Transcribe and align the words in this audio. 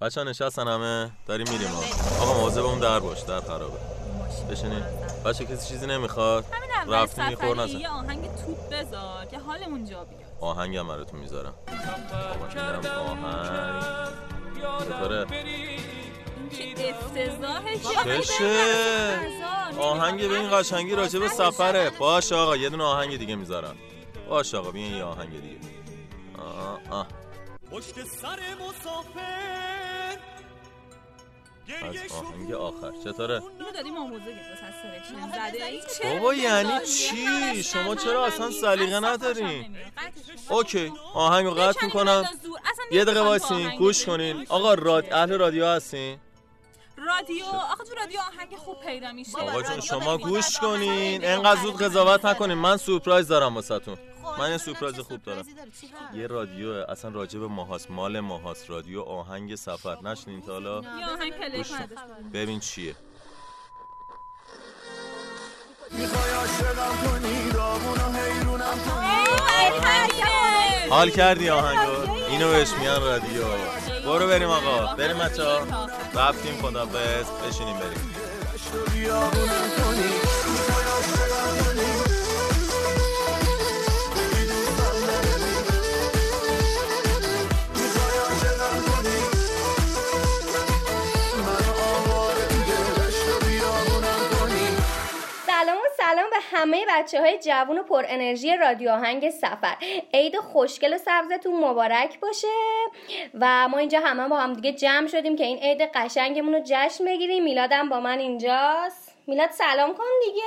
بچه 0.00 0.20
ها 0.20 0.30
نشستن 0.30 0.68
همه 0.68 1.10
داریم 1.26 1.46
میریم 1.50 1.68
ها 1.68 1.82
آقا 2.22 2.40
مواظب 2.40 2.64
اون 2.64 2.78
در 2.78 3.00
باش 3.00 3.20
در 3.20 3.40
خرابه. 3.40 3.78
بشینین 4.50 4.82
بچه 5.24 5.44
کسی 5.44 5.68
چیزی 5.68 5.86
نمی‌خواد؟ 5.86 6.44
همین 6.52 6.70
اول 6.70 7.06
سفری 7.06 7.80
یه 7.80 7.88
آهنگ 7.88 8.22
توپ 8.22 8.70
بذار 8.70 9.26
که 9.26 9.38
حالمون 9.38 9.84
جا 9.84 10.04
بیاد. 10.04 10.20
آهنگ 10.40 10.76
هم 10.76 10.88
براتون 10.88 11.20
می‌ذارم. 11.20 11.54
آهنگ 11.68 12.08
چطوره 14.84 15.24
چشه 18.20 19.20
آهنگ 19.80 20.28
به 20.28 20.38
این 20.38 20.60
قشنگی 20.60 20.94
راجع 20.94 21.18
به 21.18 21.28
سفره. 21.28 21.90
باش 21.90 22.32
آقا 22.32 22.56
یه 22.56 22.68
دونه 22.68 22.84
آهنگ 22.84 23.18
دیگه 23.18 23.36
می‌ذارم. 23.36 23.76
باش 24.28 24.54
آقا 24.54 24.70
بیاین 24.70 24.94
یه 24.94 25.04
آهنگ 25.04 25.42
دیگه. 25.42 25.56
آه 26.38 26.80
آه. 26.90 27.06
پشت 27.70 27.94
سر 27.94 28.38
مسافر. 28.60 29.85
از 31.82 32.12
آهنگ 32.12 32.52
آخر. 32.52 32.92
چطوره 33.04 33.42
اینو 33.58 33.72
دادیم 33.74 33.96
آموزه 33.96 34.24
گرفت. 34.24 36.02
بابا 36.02 36.34
یعنی؟ 36.34 36.80
چی؟ 36.80 37.62
شما 37.62 37.94
چرا 37.94 38.26
اصلا. 38.26 38.50
سلیقه 38.50 39.00
ندارین. 39.00 39.76
اوکی 40.48 40.92
آهنگو 41.14 41.50
قطع 41.50 41.86
بکنیم 41.86 41.86
می‌کنم. 41.86 42.24
یه 42.92 43.04
دقیقه 43.04 43.20
وایسین 43.20 43.66
آهنگ 43.66 43.78
گوش. 43.78 44.04
کنین. 44.04 44.46
آقا. 44.48 44.74
راد... 44.74 45.12
اهل 45.12 45.38
رادیو 45.38 45.66
هستین؟ 45.66 46.18
رادیو 46.96 47.44
آخه 47.44 47.84
تو 47.84 47.94
رادیو 47.94 48.20
آهنگ 48.20 48.56
خوب 48.56 48.80
پیدا 48.80 49.12
میشه. 49.12 49.38
آقا 49.38 49.62
جون 49.62 49.80
شما. 49.80 50.18
گوش 50.18 50.58
آهنگ 50.58 50.80
کنین. 50.80 51.24
انقدر 51.24 51.60
زود 51.62 51.82
قضاوت 51.82 52.24
نکنین. 52.24 52.58
من 52.58 52.76
سورپرایز 52.76 53.28
دارم 53.28 53.54
واسهتون. 53.54 53.98
من 54.38 54.50
یه 54.50 54.58
سورپرایز 54.58 55.00
خوب 55.00 55.22
دارم. 55.22 55.44
یه 56.14 56.26
رادیو 56.26 56.72
اصلا 56.72 57.10
راجع 57.10 57.38
به 57.38 57.46
ماهاست 57.46 57.90
مال 57.90 58.20
ماهاست 58.20 58.70
رادیو 58.70 59.00
آهنگ 59.02 59.54
سفر. 59.54 59.98
نشنین 60.02 60.42
تا 60.42 60.52
حالا. 60.52 60.82
ببین 62.32 62.60
چیه. 62.60 62.94
حال 70.90 71.10
کردی 71.10 71.48
آهنگو. 71.50 72.12
اینو 72.12 72.50
بهش 72.50 72.72
میان 72.72 73.02
رادیو. 73.02 73.44
برو 74.04 74.26
بریم 74.26 74.48
آقا. 74.48 74.94
بریم 74.94 75.18
بچه 75.18 75.44
ها 75.44 75.88
رفتیم 76.14 76.62
خدا 76.62 76.86
بس 76.86 77.26
بشینیم 77.30 77.76
بریم. 77.76 78.16
به 96.36 96.42
همه 96.56 96.86
بچه 96.88 97.20
های 97.20 97.38
جوون 97.38 97.78
و 97.78 97.82
پر 97.82 98.04
انرژی 98.08 98.56
رادیو 98.56 98.90
آهنگ 98.90 99.30
سفر. 99.30 99.76
عید 100.14 100.36
خوشگل 100.36 100.94
و 100.94 100.98
سبزتون 100.98 101.64
مبارک 101.64 102.20
باشه. 102.20 102.48
و 103.40 103.68
ما 103.68 103.78
اینجا 103.78 104.00
همه 104.00 104.28
با 104.28 104.36
هم 104.36 104.52
دیگه 104.52 104.72
جمع 104.72 105.06
شدیم 105.06 105.36
که 105.36 105.44
این 105.44 105.58
عید 105.58 105.82
قشنگمون 105.94 106.54
رو 106.54 106.60
جشن 106.64 107.04
بگیریم. 107.04 107.44
میلادم 107.44 107.88
با 107.88 108.00
من 108.00 108.18
اینجاست. 108.18 109.18
میلاد 109.26 109.50
سلام 109.50 109.94
کن 109.94 110.04
دیگه. 110.26 110.42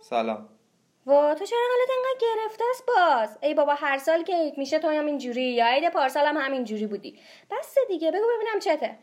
سلام. 0.00 0.48
وا 1.06 1.34
تو 1.34 1.44
چرا 1.44 1.58
حالت 1.70 1.90
انقدر 1.90 2.26
گرفته 2.26 2.64
است 2.70 2.86
باز؟ 2.86 3.38
ای 3.42 3.54
بابا 3.54 3.74
هر 3.74 3.98
سال 3.98 4.22
که 4.22 4.36
عید 4.36 4.58
میشه 4.58 4.78
تو 4.78 4.88
هم 4.88 5.06
اینجوری 5.06 5.42
یا 5.42 5.66
عید 5.66 5.88
پارسال 5.88 6.26
هم 6.26 6.36
همینجوری 6.36 6.86
بودی. 6.86 7.18
بس 7.50 7.74
دیگه 7.88 8.10
بگو 8.10 8.24
ببینم 8.36 8.58
چته. 8.58 8.98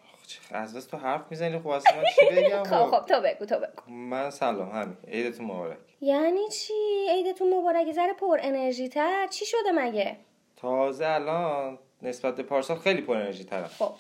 از 0.52 0.76
بس 0.76 0.86
تو 0.86 0.98
حرف 0.98 1.22
می‌زنی 1.30 1.60
خب 1.60 1.68
اصلا 1.68 1.98
من 1.98 2.04
چی 2.20 2.36
بگم؟ 2.36 2.64
خب 2.72 2.86
خب 2.86 3.06
تو 3.06 3.22
بگو 3.22 3.46
تو 3.46 3.56
بگو. 3.56 3.92
من 3.92 4.30
سلام 4.30 4.70
همین. 4.70 4.98
عیدتون 5.08 5.46
مبارک. 5.46 5.78
یعنی 6.02 6.50
چی؟ 6.50 6.74
عیدتون 7.10 7.54
مبارک 7.54 7.92
ذره 7.92 8.14
پر 8.14 8.40
انرژی 8.42 8.90
تر؟ 8.90 9.28
چی 9.28 9.46
شده 9.46 9.72
مگه؟ 9.76 10.18
تازه 10.58 11.06
الان 11.08 11.80
نسبت 12.02 12.36
به 12.36 12.44
پارسال 12.44 12.78
خیلی 12.78 13.02
پر 13.02 13.16
انرژی 13.18 13.44
ترم 13.44 13.68
خب. 13.80 13.92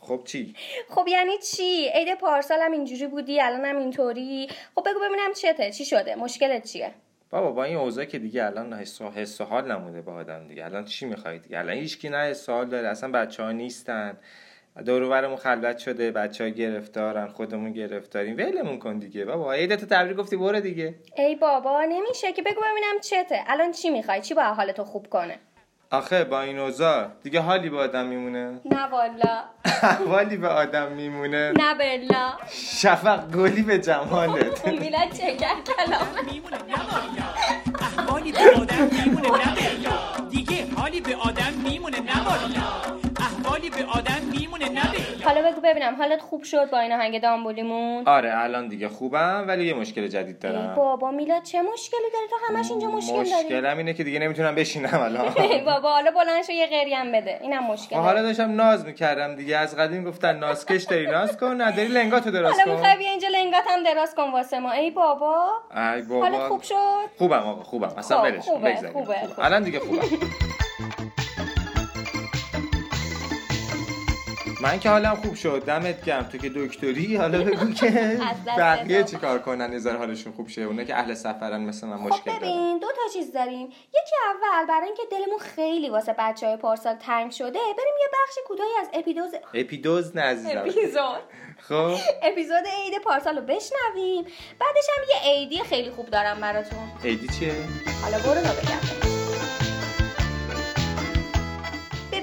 خب 0.00 0.20
چی؟ 0.24 0.54
خب 0.90 1.08
یعنی 1.08 1.38
چی؟ 1.38 1.88
عید 1.94 2.14
پارسال 2.14 2.58
هم 2.60 2.72
اینجوری 2.72 3.06
بودی 3.06 3.40
الان 3.40 3.64
هم 3.64 3.78
اینطوری؟ 3.78 4.48
خب 4.74 4.88
بگو 4.88 5.00
ببینم 5.00 5.32
چته. 5.32 5.70
چی 5.72 5.84
شده؟ 5.84 6.14
مشکلت 6.14 6.64
چیه؟ 6.64 6.94
بابا 7.30 7.50
با 7.52 7.64
این 7.64 7.76
اوضاع 7.76 8.04
که 8.04 8.18
دیگه 8.18 8.44
الان 8.44 8.72
حس 9.14 9.40
و 9.40 9.44
حال 9.44 9.72
نموده 9.72 10.02
با 10.02 10.12
آدم 10.14 10.48
دیگه. 10.48 10.64
الان 10.64 10.84
چی 10.84 11.06
می‌خواید 11.06 11.42
دیگه؟ 11.42 11.58
الان 11.58 11.76
هیچکی 11.76 12.08
نه 12.08 12.16
حس 12.16 12.48
حال 12.48 12.68
داره. 12.68 12.88
اصلا 12.88 13.10
بچه 13.10 13.42
ها 13.42 13.52
نیستن. 13.52 14.18
دور 14.82 15.02
و 15.02 15.08
برمون 15.08 15.36
خلوت 15.36 15.78
شده 15.78 16.10
بچه 16.10 16.44
ها 16.44 16.50
گرفتارن 16.50 17.26
خودمون 17.26 17.72
گرفتاریم. 17.72 18.36
ولمون 18.36 18.78
کن 18.78 18.98
دیگه. 18.98 19.24
بابا 19.24 19.52
عیدت 19.52 19.84
تبریک 19.84 20.16
گفتی 20.16 20.36
برو 20.36 20.60
دیگه. 20.60 20.94
ای 21.16 21.34
بابا 21.36 21.82
نمیشه 21.88 22.32
که 22.32 22.42
بگو 22.42 22.60
ببینم 22.60 23.00
چته. 23.00 23.40
الان 23.46 23.72
چی 23.72 23.90
می‌خوای؟ 23.90 24.20
چی 24.22 24.34
با 24.34 24.42
حالتو 24.42 24.84
خوب 24.84 25.06
کنه؟ 25.08 25.38
آخه 25.90 26.24
با 26.24 26.40
این 26.40 26.58
اوضاع 26.58 27.06
دیگه 27.22 27.40
حالی 27.40 27.70
به 27.70 27.78
آدم 27.78 28.06
میمونه. 28.06 28.60
نه 28.64 28.86
والا. 28.92 29.44
احوالی 29.82 30.36
به 30.36 30.48
آدم 30.48 30.92
میمونه. 30.92 31.52
نه 31.52 31.74
بلا. 31.74 32.32
شفق 32.52 33.30
گلی 33.30 33.62
به 33.62 33.78
جمالت. 33.78 34.68
میلاد 34.82 35.10
چکر 35.12 35.54
کلامه. 35.66 36.22
میمونه 36.32 36.56
نبالا 36.56 37.26
احوالی 37.80 38.32
به 38.32 38.38
آدم 38.60 38.88
میمونه 38.92 39.28
نبالا 39.28 40.28
دیگه 40.30 40.66
حالی 40.76 41.00
به 41.00 41.16
آدم 41.16 41.52
میمونه 41.64 42.00
نبالا 42.00 42.62
احوالی 43.20 43.70
به 43.70 43.84
آدم 43.84 44.15
میمونه 44.40 44.66
حالا 45.24 45.50
بگو 45.50 45.60
ببینم 45.60 45.94
حالت 45.94 46.20
خوب 46.20 46.42
شد 46.42 46.70
با 46.70 46.78
این 46.78 46.92
آهنگ 46.92 47.20
دامبولیمون؟ 47.22 48.08
آره 48.08 48.32
الان 48.38 48.68
دیگه 48.68 48.88
خوبم 48.88 49.44
ولی 49.48 49.66
یه 49.66 49.74
مشکل 49.74 50.08
جدید 50.08 50.46
ای 50.46 50.52
دارم 50.52 50.74
بابا 50.74 51.10
میلاد 51.10 51.42
چه 51.42 51.62
مشکلی 51.62 52.00
داری 52.12 52.26
تو 52.30 52.36
همش 52.48 52.70
اینجا 52.70 52.88
مشکل 52.88 53.12
داری. 53.12 53.30
مشکلم 53.44 53.78
اینه 53.78 53.94
که 53.94 54.04
دیگه 54.04 54.18
نمی‌تونم 54.18 54.54
بشینم 54.54 55.00
الان. 55.00 55.34
بابا 55.66 55.92
حالا 55.92 56.10
بلند 56.10 56.44
شو 56.44 56.52
یه 56.52 56.66
قریم 56.66 57.12
بده. 57.12 57.38
اینم 57.42 57.66
مشکل 57.66 57.96
حالا 57.96 58.22
داشتم 58.22 58.54
ناز 58.54 58.84
می‌کردم 58.86 59.34
دیگه. 59.34 59.56
از 59.56 59.76
قدیم 59.76 60.04
گفتن 60.04 60.36
نازکش 60.38 60.82
داری 60.82 61.06
ناز 61.06 61.36
کن. 61.36 61.60
نداری 61.60 61.88
لنگاتو 61.88 62.30
دراز 62.30 62.58
حالا 62.58 62.72
می‌خوای 62.72 62.92
کن 62.92 62.98
بیا 62.98 63.10
اینجا 63.10 63.28
لنگات 63.28 63.64
هم 63.68 63.82
دراز 63.82 64.14
کن 64.14 64.32
واسه 64.32 64.58
ما. 64.58 64.72
ای 64.72 64.90
بابا. 64.90 65.46
ای 65.70 65.80
حالت 65.80 66.08
بابا 66.08 66.48
خوب 66.48 66.62
شد؟ 66.62 66.74
خوبم 67.18 67.38
آقا 67.38 67.62
خوبم. 67.62 67.94
اصلا 67.98 68.18
خب، 68.18 68.24
ولش 68.24 68.44
کن، 68.46 68.52
خوبه،. 68.52 68.76
خوبه. 68.92 69.44
الان 69.44 69.62
دیگه 69.62 69.78
خوبم. 69.80 70.00
من 74.60 74.78
که 74.78 74.90
حالم 74.90 75.14
خوب 75.14 75.34
شد 75.34 75.62
دمت 75.66 76.04
گرم. 76.04 76.22
تو 76.22 76.38
که 76.38 76.48
دکتری 76.56 77.16
حالا 77.16 77.38
بگو 77.44 77.72
که 77.80 78.18
بقیه. 78.58 79.04
چیکار 79.04 79.38
کنن؟ 79.38 79.74
نظر 79.74 79.96
حالشون 79.96 80.32
خوب 80.32 80.48
شه. 80.48 80.62
اونا 80.62 80.84
که 80.84 80.94
اهل 80.96 81.14
سفرن 81.14 81.60
مثل 81.60 81.86
من 81.86 81.96
خب 81.96 82.02
مشکل 82.02 82.24
دارن. 82.26 82.38
ببین 82.38 82.78
دو 82.78 82.86
تا 82.86 83.12
چیز 83.12 83.32
داریم. 83.32 83.66
یکی 83.66 84.16
اول 84.34 84.66
برای 84.68 84.86
اینکه 84.86 85.02
دلمون 85.10 85.38
خیلی 85.38 85.88
واسه 85.88 86.14
بچه 86.18 86.46
های 86.46 86.56
پارسال 86.56 86.94
تنگ 86.94 87.30
شده 87.30 87.50
بریم 87.58 87.94
یه 88.00 88.06
بخش 88.12 88.34
کوتاهی 88.46 88.70
از 88.80 88.88
اپیدوز 88.92 89.34
اپیدوز 89.54 90.16
نه 90.16 90.22
عزیزم. 90.22 90.58
اپیزود. 90.58 91.22
خب. 91.58 91.94
اپیزود 92.32 92.64
عید 92.84 93.02
پارسال 93.04 93.36
رو 93.38 93.42
بشنویم. 93.42 94.24
بعدش 94.58 94.86
هم 94.96 95.04
یه 95.10 95.32
عیدی 95.32 95.58
خیلی 95.58 95.90
خوب 95.90 96.06
دارم 96.10 96.40
براتون. 96.40 96.78
ایدی 97.02 97.28
چیه؟ 97.38 97.54
حالا 98.02 98.18
برو 98.18 98.40
بگم 98.40 99.15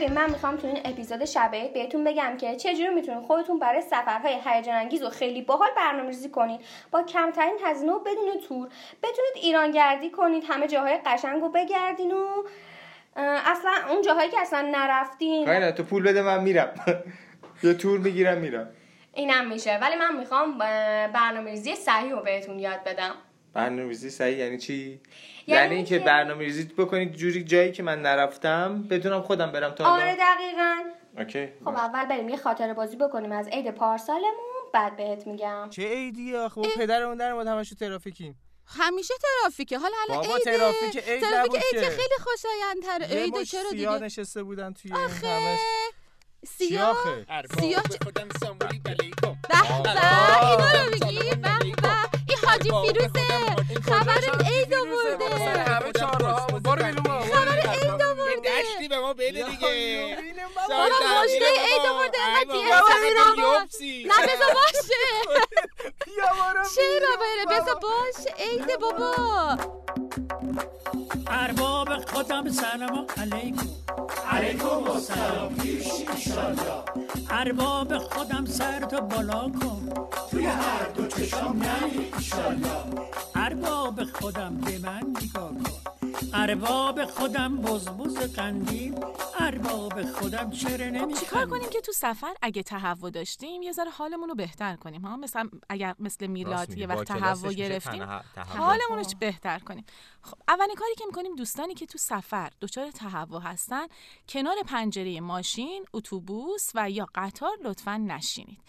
ببین 0.04 0.16
من 0.16 0.30
می‌خوام 0.30 0.58
تو 0.58 0.68
این 0.68 0.80
اپیزود 0.86 1.26
شب 1.26 1.50
عید 1.54 1.74
بهتون 1.74 2.04
بگم 2.04 2.38
که 2.38 2.56
چجوری 2.56 2.90
می‌تونید 2.90 3.24
خودتون 3.24 3.60
برای 3.60 3.82
سفرهای 3.82 4.40
هیجان 4.46 4.76
انگیز 4.76 5.04
و 5.04 5.10
خیلی 5.10 5.42
باحال 5.42 5.70
برنامه‌ریزی 5.78 6.30
کنید 6.30 6.62
با 6.92 7.04
کمترین 7.04 7.58
هزینه 7.64 7.92
و 7.92 8.00
بدون 8.00 8.40
تور 8.48 8.68
بتونید 9.04 9.34
ایران 9.36 9.72
گردی 9.72 10.10
کنید 10.10 10.44
همه 10.48 10.68
جاهای 10.68 11.00
قشنگ 11.06 11.42
رو 11.42 11.50
بگردین 11.50 12.12
و 12.12 12.44
اصلا 13.16 13.72
اون 13.90 14.02
جاهایی 14.02 14.30
که 14.30 14.40
اصلا 14.40 14.70
نرفتین. 14.72 15.50
نداره، 15.50 15.72
تو 15.72 15.84
پول 15.84 16.04
بده 16.04 16.22
من 16.22 16.44
میرم. 16.44 16.74
یه 17.64 17.74
تور 17.74 18.00
می‌گیرم 18.00 18.38
میرم. 18.38 18.70
اینم 19.14 19.48
میشه. 19.48 19.78
ولی 19.82 19.96
من 19.96 20.18
می‌خوام 20.18 20.58
برنامه 21.14 21.52
ریزی 21.52 21.76
صحیح 21.76 22.12
رو 22.12 22.20
بهتون 22.20 22.60
یاد 22.60 22.84
بدم. 22.84 23.16
برنامه‌ریزی 23.54 24.10
صحیح 24.10 24.38
یعنی 24.38 24.58
چی؟ 24.58 24.74
یعنی 25.48 25.62
یعنی 25.62 25.76
اینکه 25.76 26.00
که- 26.00 26.06
برنامه‌ریزی 26.06 26.64
بکنید 26.64 27.12
جوری 27.16 27.44
جایی 27.44 27.72
که 27.72 27.84
من 27.84 28.02
نرفتم 28.02 28.84
بدونم 28.84 29.22
خودم 29.22 29.52
برم 29.52 29.72
تا 29.72 29.86
آره 29.94 30.18
دقیقا. 30.20 30.76
اوکی. 31.18 31.48
خب 31.60 31.68
اول 31.68 32.06
بریم 32.06 32.30
یه 32.30 32.38
خاطره 32.38 32.74
بازی 32.74 32.96
بکنیم 32.98 33.32
از 33.32 33.48
عید 33.48 33.72
پارسالمون 33.72 34.34
بعد 34.74 34.96
بهت 34.98 35.28
میگم. 35.28 35.68
چه 35.70 35.84
عیدی 35.88 36.36
آخه 36.36 36.62
با 36.62 36.68
پدر 36.78 37.02
اون 37.04 37.18
در 37.18 37.34
ما 37.34 37.42
همشو 37.44 37.76
ترافیکیم. 37.76 38.36
همیشه 38.66 39.14
ترافیکه. 39.22 39.78
حالا 39.80 39.96
الان 40.10 40.22
بابا 40.24 40.36
عیده. 40.38 40.58
ترافیک 40.58 41.04
عید 41.10 41.22
ترافیک 41.22 41.54
عید 41.56 41.82
که. 41.84 41.90
خیلی 41.90 42.14
عیده 43.04 43.40
مش 43.40 43.52
چرا 43.52 43.62
سیاه 43.70 43.94
دیگه؟ 43.94 44.06
نشسته 44.06 44.44
بودن 44.44 44.74
توی 44.74 44.92
آخه. 44.94 45.28
همش. 45.28 45.60
سیاه؟ 46.48 47.04
سیاه 47.60 47.84
به 48.06 48.12
به 48.12 48.22
اینا 50.42 50.84
رو 50.84 50.90
میگی؟ 50.90 51.30
به. 51.42 52.13
حاجی 52.54 52.70
فیروزه 52.70 53.56
خبر 53.86 54.46
عید 54.46 54.74
آورده. 54.74 55.64
همه 55.64 55.92
چهارراه 55.92 56.48
برو 56.48 56.84
بیرون. 56.86 57.22
خبر 57.22 57.60
عید 57.72 58.02
آورده. 58.02 58.50
دشتی 58.62 58.88
به 58.88 59.00
ما 59.00 59.14
بده 59.14 59.26
دیگه. 59.32 60.18
بابا. 60.70 60.84
مجده 61.24 61.46
عید 61.46 61.86
آورده. 61.92 62.18
انقدر 62.22 62.84
چرا 62.88 63.60
یوبسی. 63.60 64.04
نه 64.04 64.28
بذار 64.28 64.54
باشه. 64.54 65.04
چرا 66.76 67.16
بره؟ 67.20 67.60
بذار 67.60 67.76
باشه. 67.76 68.36
عیده 68.38 68.78
بابا. 68.78 69.58
ارباب 71.28 71.88
خودم 72.08 72.50
سلام 72.50 73.06
علیکم. 73.18 73.68
علیکم 74.32 74.92
السلام. 74.92 75.56
ارباب 77.30 77.98
خودم 77.98 78.46
سر 78.46 78.80
تو 78.80 79.02
بالا 79.02 79.50
کن. 79.50 79.90
توی 80.32 80.46
هر 80.46 80.90
دو 80.96 81.08
چشم 81.08 81.62
ارباب 83.36 84.04
خودم 84.04 84.58
به 84.58 84.80
من 84.80 85.02
نگاه 85.24 85.50
کن. 85.50 85.83
ارباب 86.36 87.06
خودم 87.06 87.58
بزبز 87.58 88.36
قندیل 88.36 88.96
ارباب 89.40 90.04
خودم 90.04 90.52
چرا 90.52 90.90
نمی 90.90 91.14
چیکار 91.14 91.46
کنیم 91.46 91.70
که 91.70 91.82
تو 91.82 91.92
سفر 91.92 92.34
اگه 92.42 92.64
تهوع 92.64 93.10
داشتیم 93.10 93.62
یه 93.62 93.72
ذره 93.72 93.90
حالمون 93.90 94.30
رو 94.30 94.36
بهتر 94.36 94.76
کنیم 94.76 95.02
ها؟ 95.02 95.18
مثلا 95.18 95.50
اگر 95.70 95.96
مثل 96.00 96.28
میلاد 96.28 96.78
یه 96.78 96.88
وقت 96.88 97.04
تهوع 97.04 97.54
گرفتیم 97.54 98.04
حالمون 98.58 98.98
رو 98.98 99.04
بهتر 99.20 99.60
کنیم. 99.60 99.86
خب 100.22 100.38
اولین 100.48 100.76
کاری 100.76 100.96
که 100.98 101.06
می‌کنیم 101.06 101.36
دوستانی 101.36 101.74
که 101.74 101.86
تو 101.86 101.98
سفر 101.98 102.52
دچار 102.62 102.92
تهوع 102.92 103.42
هستن 103.42 103.88
کنار 104.30 104.56
پنجره 104.68 105.22
ماشین 105.22 105.86
اتوبوس 105.94 106.72
و 106.76 106.90
یا 106.90 107.08
قطار 107.16 107.58
لطفا 107.64 107.98
نشینید. 107.98 108.60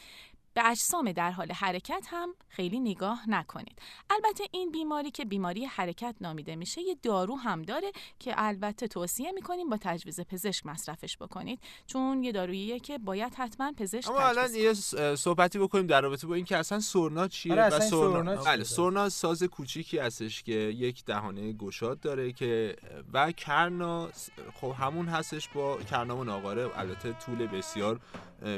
به 0.55 0.71
اجسام 0.71 1.12
در 1.12 1.31
حال 1.31 1.53
حرکت 1.53 2.06
هم 2.11 2.35
خیلی 2.49 2.81
نگاه 2.81 3.31
نکنید. 3.31 3.79
البته 4.11 4.45
این 4.51 4.71
بیماری 4.71 5.11
که 5.11 5.25
بیماری 5.25 5.65
حرکت 5.65 6.15
نامیده 6.21 6.56
میشه 6.56 6.81
یه 6.81 6.97
دارو 7.03 7.37
هم 7.37 7.62
داره 7.62 7.93
که 8.19 8.35
البته 8.37 8.89
توصیه 8.89 9.33
می‌کنیم 9.33 9.71
با 9.71 9.77
تجویز 9.81 10.21
پزشک 10.21 10.67
مصرفش 10.67 11.17
بکنید. 11.17 11.61
چون 11.87 12.23
یه 12.23 12.33
داروییه 12.33 12.81
که 12.81 12.99
باید 12.99 13.35
حتما 13.35 13.73
پزشک 13.73 14.11
اما 14.11 14.21
الان 14.21 14.55
یه 14.55 14.73
صحبتی 15.17 15.59
بکنیم 15.59 15.87
در 15.87 16.01
رابطه 16.01 16.27
با 16.27 16.35
اینکه 16.35 16.56
اصلا 16.56 16.81
سورنا 16.81 17.29
چیه 17.29 17.53
آره، 17.53 17.69
و 17.69 17.83
این 17.83 17.91
چیه؟ 17.91 18.45
بله 18.47 18.65
سورنا 18.65 19.09
ساز 19.09 19.43
کوچیکی 19.43 19.99
هستش 19.99 20.43
که 20.43 20.53
یک 20.53 21.05
دهانه 21.05 21.53
گشاد 21.53 22.01
داره 22.01 22.33
که 22.33 22.77
و 23.12 23.33
کرنا 23.33 24.09
خب 24.55 24.75
همون 24.79 25.06
هستش 25.06 25.49
با 25.49 25.77
کرنا 25.83 26.17
و 26.17 26.25
ناقاره 26.25 26.79
البته 26.79 27.12
طول 27.12 27.47
بسیار 27.47 28.01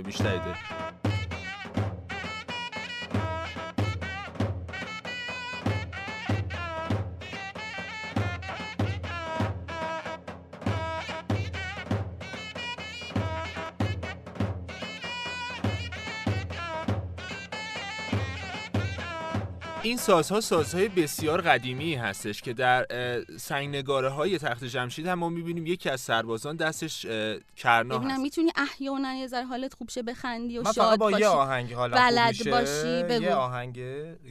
بیشتری 0.05 0.39
داره. 0.39 0.59
این 19.87 19.97
سازها 19.97 20.41
سازهای 20.41 20.88
بسیار 20.88 21.41
قدیمی 21.41 21.94
هستش 21.94 22.43
که 22.43 22.53
در 22.53 22.87
سنگنگاره 23.38 24.09
های 24.09 24.38
تخت 24.38 24.65
جمشید 24.65 25.06
هم 25.06 25.19
ما 25.19 25.29
می‌بینیم 25.29 25.67
یکی 25.67 25.91
از 25.91 26.00
سربازان 26.00 26.56
دستش 26.56 27.06
کرنا 27.56 27.99
ببینم 27.99 28.11
هست 28.11 28.21
می‌تونی 28.21 28.50
احیانا 28.56 29.15
یه 29.15 29.27
ذره 29.27 29.44
حالت 29.44 29.75
خوب 29.75 29.91
شه 29.91 30.03
بخندی 30.03 30.59
و 30.59 30.62
من 30.62 30.73
شاد 30.73 30.99
با 30.99 31.11
باشی 31.11 31.21
یه 31.21 31.29
آهنگ 31.29 31.73
حالا 31.73 31.97
بلد 31.97 32.37
خوب 32.37 32.47
میشه. 32.47 32.50
باشی، 32.50 33.03
بگو. 33.03 33.23
یه 33.23 33.35
آهنگ 33.35 33.81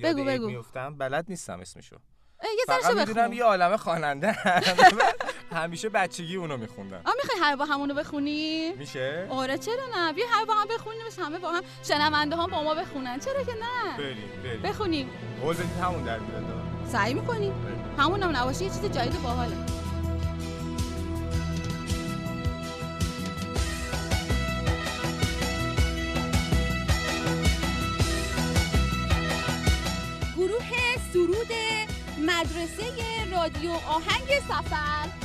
بگو، 0.03 0.23
بگو. 0.23 0.47
میفتم 0.47 0.97
بلد 0.97 1.25
نیستم 1.29 1.59
اسمشو 1.59 1.95
یه 2.43 2.49
ذره 2.67 2.77
فقط 2.81 2.91
شو 2.91 2.99
می‌دونم 2.99 3.23
بخون 3.23 3.37
یه 3.37 3.43
عالمه 3.43 3.77
خواننده 3.77 4.37
همیشه 5.55 5.89
بچگی 5.89 6.35
اونو 6.35 6.57
میخوندم. 6.57 7.01
آ 7.05 7.11
می‌خوای 7.23 7.39
هر 7.41 7.55
با 7.55 7.65
همونو 7.65 7.93
بخونی؟ 7.93 8.71
میشه؟ 8.71 9.27
آره 9.29 9.57
چرا 9.57 9.83
نه؟ 9.95 10.13
بیا 10.13 10.25
هر 10.31 10.45
با 10.45 10.53
هم 10.53 10.67
بخونیم 10.67 11.01
همه 11.19 11.39
با 11.39 11.51
هم. 11.51 11.61
شنونده 11.83 12.35
هم 12.35 12.47
با 12.47 12.63
ما 12.63 12.75
بخونن. 12.75 13.19
چرا 13.19 13.43
که 13.43 13.51
نه؟ 13.51 13.97
بریم 13.97 14.17
بریم. 14.43 14.61
بخونیم. 14.61 15.09
قول 15.41 15.55
بدید 15.55 15.77
همون 15.81 16.03
در 16.03 16.19
میاد. 16.19 16.43
سعی 16.91 17.13
می‌کنیم 17.13 17.53
همون 17.97 18.23
هم 18.23 18.35
نباشه 18.35 18.63
یه 18.63 18.69
چیز 18.69 18.85
جدید 18.85 19.21
باحاله. 19.21 19.55
گروه 30.37 30.69
سرود 31.13 31.51
مدرسه 32.19 32.85
رادیو 33.31 33.71
آهنگ 33.71 34.39
سفر. 34.49 35.24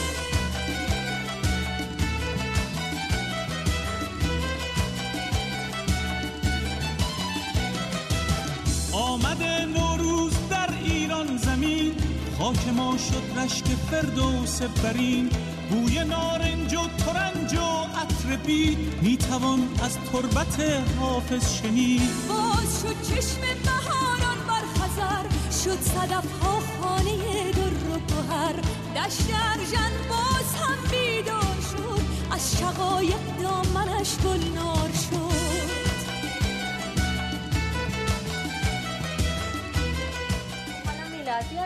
خاک 12.51 12.67
ما 12.67 12.97
شد 12.97 13.39
رشک 13.39 13.65
فردوس 13.65 14.61
برین. 14.61 15.29
بوی 15.69 16.03
نارنج 16.03 16.73
و 16.73 16.87
ترنج 17.05 17.53
و 17.53 17.83
عطر 18.01 18.35
بید. 18.45 18.77
می‌توان 19.01 19.59
از 19.83 19.97
تربت 19.97 20.83
حافظ 20.99 21.53
شنید. 21.53 22.01
باز 22.29 22.81
شد 22.81 23.01
چشم 23.01 23.41
بهاران 23.65 24.39
بر 24.47 24.65
خزر. 24.75 25.25
شد 25.63 25.81
صدف 25.81 26.41
ها 26.41 26.59
خانه 26.81 27.51
در 27.51 27.73
و 27.89 27.99
گوهر 28.09 28.55
دشت 28.95 29.27
ارژن 29.51 29.93
باز 30.09 30.55
هم 30.61 30.77
بیدار 30.91 31.57
شد. 31.71 32.01
از 32.31 32.57
شقایق 32.57 33.23
دامنش 33.41 34.15
گلنار 34.25 34.89
شد. 35.09 35.20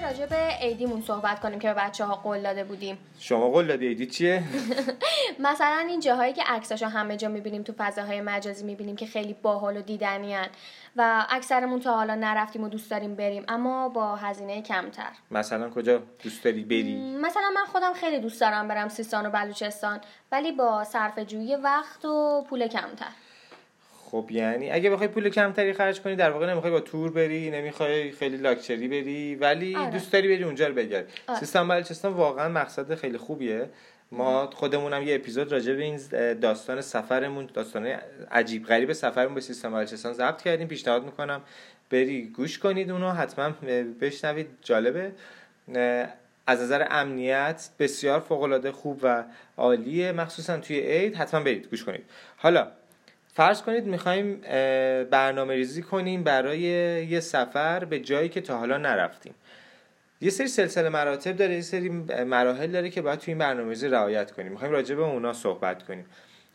راجع 0.06 0.26
به 0.26 0.36
عیدیمون 0.62 1.02
صحبت 1.02 1.40
کنیم 1.40 1.60
که 1.60 1.68
به 1.68 1.74
بچه 1.74 2.06
ها 2.06 2.16
قول 2.16 2.42
داده 2.42 2.64
بودیم. 2.64 2.98
شما 3.20 3.50
قول 3.50 3.68
دادی 3.68 3.88
ایدی 3.88 4.06
چیه؟ 4.06 4.44
مثلا 5.40 5.86
این 5.90 6.00
جاهایی 6.00 6.34
که 6.34 6.44
عکساشو 6.48 6.86
همه 6.86 7.18
جا 7.18 7.30
می‌بینیم 7.30 7.64
تو 7.64 7.74
فضاهای 7.78 8.22
مجازی 8.22 8.66
می‌بینیم 8.66 8.96
که 8.96 9.06
خیلی 9.06 9.34
باحال 9.34 9.78
و 9.78 9.82
دیدنیان 9.82 10.48
و 10.96 11.26
اکثرمون 11.30 11.80
تا 11.80 11.96
حالا 11.96 12.16
نرفتیم 12.16 12.64
و 12.64 12.70
دوست 12.70 12.92
داریم 12.92 13.16
بریم 13.16 13.44
اما 13.48 13.90
با 13.90 14.16
هزینه 14.16 14.62
کمتر. 14.62 15.10
مثلا 15.32 15.70
کجا 15.70 16.02
دوست 16.24 16.44
داری 16.44 16.64
بری؟ 16.64 17.16
مثلا 17.22 17.52
من 17.56 17.66
خودم 17.66 17.94
خیلی 17.94 18.20
دوست 18.20 18.42
دارم 18.42 18.68
برم 18.68 18.90
سیستان 18.90 19.26
و 19.26 19.30
بلوچستان 19.30 20.02
ولی 20.32 20.52
با 20.52 20.84
صرف 20.84 21.20
جویی 21.20 21.56
وقت 21.56 22.06
و 22.06 22.46
پول 22.50 22.68
کمتر. 22.68 23.08
خب 24.12 24.28
یعنی 24.32 24.72
اگه 24.72 24.90
بخوای 24.90 25.08
پول 25.08 25.30
کمتری 25.30 25.74
خرج 25.74 26.02
کنی 26.02 26.16
در 26.16 26.32
واقع 26.32 26.52
نمی‌خوای 26.52 26.72
با 26.72 26.80
تور 26.80 27.12
بری 27.12 27.52
نمی‌خوای 27.52 28.12
خیلی 28.12 28.38
لاکچری 28.38 28.88
بری 28.88 29.36
ولی 29.36 29.76
آره. 29.76 29.92
دوست 29.92 30.14
داری 30.14 30.28
بری 30.28 30.44
اونجا 30.44 30.68
رو 30.68 30.74
بگردی 30.74 31.12
آره. 31.28 31.40
سیستان 31.40 31.68
بلوچستان 31.68 32.14
واقعا 32.14 32.50
مقصد 32.50 32.96
خیلی 32.96 33.18
خوبیه 33.18 33.70
ما 34.12 34.50
خودمونم 34.54 35.04
یه 35.04 35.16
اپیزود 35.16 35.52
راجع 35.52 35.74
به 35.74 35.84
این 35.84 36.00
داستان 36.34 36.82
سفرمون 36.82 37.50
داستان 37.54 37.86
عجیب 38.32 38.66
غریب 38.66 38.94
سفرمون 38.94 39.36
به 39.36 39.42
سیستان 39.42 39.72
بلوچستان 39.72 40.14
ضبط 40.14 40.42
کردیم 40.42 40.68
پیشنهاد 40.68 41.06
می‌کنم 41.06 41.42
بری 41.90 42.26
گوش 42.26 42.60
کنید 42.60 42.92
اونو 42.92 43.12
حتما 43.12 43.50
بشنوید 44.02 44.48
جالبه 44.62 45.12
از 46.48 46.62
نظر 46.62 46.88
امنیت 46.90 47.70
بسیار 47.80 48.20
فوق 48.20 48.72
خوب 48.72 49.00
و 49.04 49.24
عالیه 49.58 50.12
مخصوصا 50.12 50.58
توی 50.58 50.80
عید 50.80 51.16
حتما 51.16 51.40
برید 51.40 51.68
گوش 51.68 51.84
کنید 51.84 52.04
حالا 52.38 52.68
فرض 53.36 53.62
کنید 53.62 53.86
می‌خوایم 53.86 54.42
برنامه 55.12 55.54
ریزی 55.54 55.82
کنیم 55.82 56.24
برای 56.24 56.60
یه 57.10 57.20
سفر 57.20 57.86
به 57.86 58.00
جایی 58.00 58.30
که 58.30 58.42
تا 58.42 58.58
حالا 58.58 58.78
نرفتیم. 58.78 59.34
یه 60.22 60.30
سری 60.30 60.48
سلسله 60.48 60.90
مراتب 60.90 61.36
داره 61.36 61.54
یه 61.54 61.62
سری 61.62 61.90
مراحل 62.26 62.72
داره 62.72 62.90
که 62.90 63.02
باید 63.02 63.20
توی 63.20 63.32
این 63.32 63.38
برنامه‌ریزی 63.38 63.88
رعایت 63.88 64.32
کنیم. 64.32 64.52
می‌خوایم 64.52 64.74
راجع 64.74 64.96
به 64.96 65.02
اونا 65.02 65.34
صحبت 65.34 65.84
کنیم. 65.84 66.06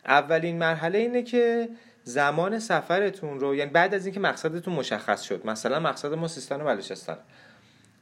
اولین 0.06 0.58
مرحله 0.58 0.99
اینه 0.99 1.22
که 1.22 1.68
زمان 2.04 2.58
سفرتون 2.58 3.40
رو 3.40 3.54
یعنی 3.54 3.70
بعد 3.70 3.94
از 3.94 4.06
اینکه 4.06 4.20
مقصدتون 4.20 4.75
مشخص 4.75 5.22
شد 5.22 5.46
مثلا 5.46 5.80
مقصد 5.80 6.14
ما 6.14 6.28
سیستان 6.28 6.60
و 6.60 6.64
بلوچستان 6.64 7.18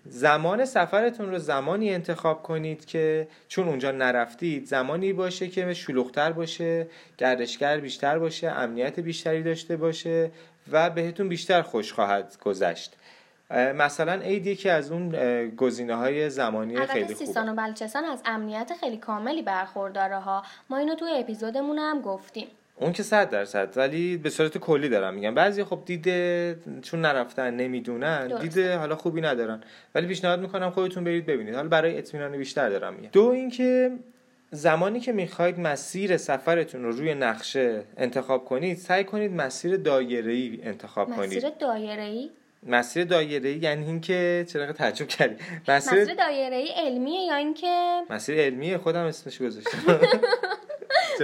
زمان 0.09 0.65
سفرتون 0.65 1.31
رو 1.31 1.39
زمانی 1.39 1.95
انتخاب 1.95 2.43
کنید 2.43 2.85
که 2.85 3.29
چون 3.49 3.69
اونجا 3.69 3.91
نرفتید 3.91 4.67
زمانی 4.67 5.13
باشه 5.13 5.49
که 5.49 5.75
شلوغتر 5.75 6.33
باشه 6.33 6.87
گردشگر 7.19 7.81
بیشتر 7.81 8.19
باشه 8.19 8.51
امنیت 8.51 9.01
بیشتری 9.01 9.43
داشته 9.43 9.77
باشه 9.77 10.31
و 10.73 10.91
بهتون 10.91 11.29
بیشتر 11.29 11.63
خوش 11.63 11.93
خواهد 11.93 12.37
گذشت. 12.45 12.97
مثلا 13.51 14.13
عید 14.13 14.47
یکی 14.47 14.69
از 14.69 14.93
اون 14.93 15.11
گزینه 15.49 15.95
های 15.95 16.31
زمانی 16.31 16.87
خیلی 16.87 17.05
خوبه. 17.05 17.15
سیستان 17.15 17.49
و 17.49 17.55
بلوچستان 17.55 18.05
از 18.05 18.23
امنیت 18.25 18.73
خیلی 18.81 18.97
کاملی 18.97 19.43
برخورداره 19.43 20.19
ها. 20.19 20.43
ما 20.71 20.77
اینو 20.77 20.95
توی 20.95 21.11
اپیزودمون 21.13 21.79
هم 21.79 22.01
گفتیم. 22.01 22.47
اون 22.81 22.93
که 22.93 23.03
صد 23.03 23.31
درصد 23.31 23.73
ولی 23.77 24.17
به 24.17 24.31
صورت 24.31 24.59
کلی 24.59 24.89
دارم 24.89 25.15
میگم. 25.15 25.35
بعضی 25.35 25.65
خب 25.65 25.83
دیده 25.87 26.57
چون 26.83 27.01
نرفتن 27.01 27.55
نمی‌دونن 27.55 28.41
دیده 28.41 28.77
حالا 28.77 28.97
خوبی 28.97 29.21
ندارن. 29.21 29.61
ولی 29.95 30.07
پیشنهاد 30.07 30.41
می‌کنم 30.41 30.71
خودتون 30.71 31.05
برید 31.05 31.27
ببینید. 31.27 31.55
حالا 31.55 31.69
برای 31.69 31.99
اطمینان 31.99 32.37
بیشتر 32.37 32.69
دارم 32.69 32.95
میگم. 32.95 33.09
دو 33.13 33.27
اینکه 33.27 33.91
زمانی 34.51 35.01
که 35.01 35.13
می‌خواید 35.13 35.61
مسیر 35.61 36.17
سفرتون 36.17 36.83
رو 36.83 36.93
روی 36.93 37.15
نقشه 37.15 37.83
انتخاب 37.97 38.45
کنید 38.45 38.77
سعی 38.77 39.05
کنید 39.05 39.33
مسیر 39.33 39.77
دایره‌ای 39.77 40.61
انتخاب 40.63 41.09
مسیر 41.09 41.19
کنید. 41.19 41.37
مسیر 41.39 41.51
دایره‌ای؟ 41.61 42.31
مسیر 42.67 43.05
دایره 43.05 43.51
یعنی 43.51 43.87
اینکه 43.87 44.47
چرا 44.49 44.73
تعجب 44.73 45.09
کردی؟ 45.09 45.37
مسیر, 45.69 46.03
مسیر 46.03 46.15
دایره 46.15 46.65
علمیه 46.77 47.21
یا 47.21 47.35
اینکه 47.35 48.01
مسیر 48.11 48.41
علمیه 48.41 48.79
خودم 48.79 49.05
اسمش 49.05 49.43
گذاشتم. 49.43 49.79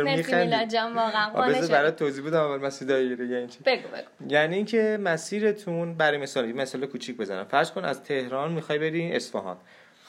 مرسی 0.03 0.35
میلاد 0.35 0.69
جان 0.69 0.95
واقعا 0.95 1.31
برات 1.71 1.97
توضیح 1.97 2.27
بدم 2.27 2.41
اول 2.41 2.67
مسیر 2.67 2.89
دایره 2.89 3.27
یعنی 3.27 3.47
چی 3.47 3.59
بگو 3.67 3.89
بگو. 3.89 4.33
یعنی 4.33 4.57
اینکه 4.57 4.99
مسیرتون 5.03 5.95
برای 5.95 6.19
مثال 6.19 6.53
مثال 6.53 6.87
کوچیک 6.87 7.17
بزنم. 7.17 7.45
فرض 7.45 7.71
کن 7.71 7.85
از 7.85 8.03
تهران 8.03 8.53
می‌خوای 8.53 8.79
بری 8.79 9.13
اصفهان. 9.13 9.57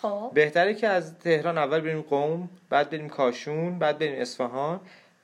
خب. 0.02 0.32
بهتره 0.34 0.74
که 0.74 0.88
از 0.88 1.20
تهران 1.20 1.58
اول 1.58 1.80
بریم 1.80 2.02
قم 2.02 2.50
بعد 2.70 2.90
بریم 2.90 3.10
کاشون 3.10 3.80
بعد 3.80 4.00
بریم 4.00 4.22
اصفهان. 4.22 4.80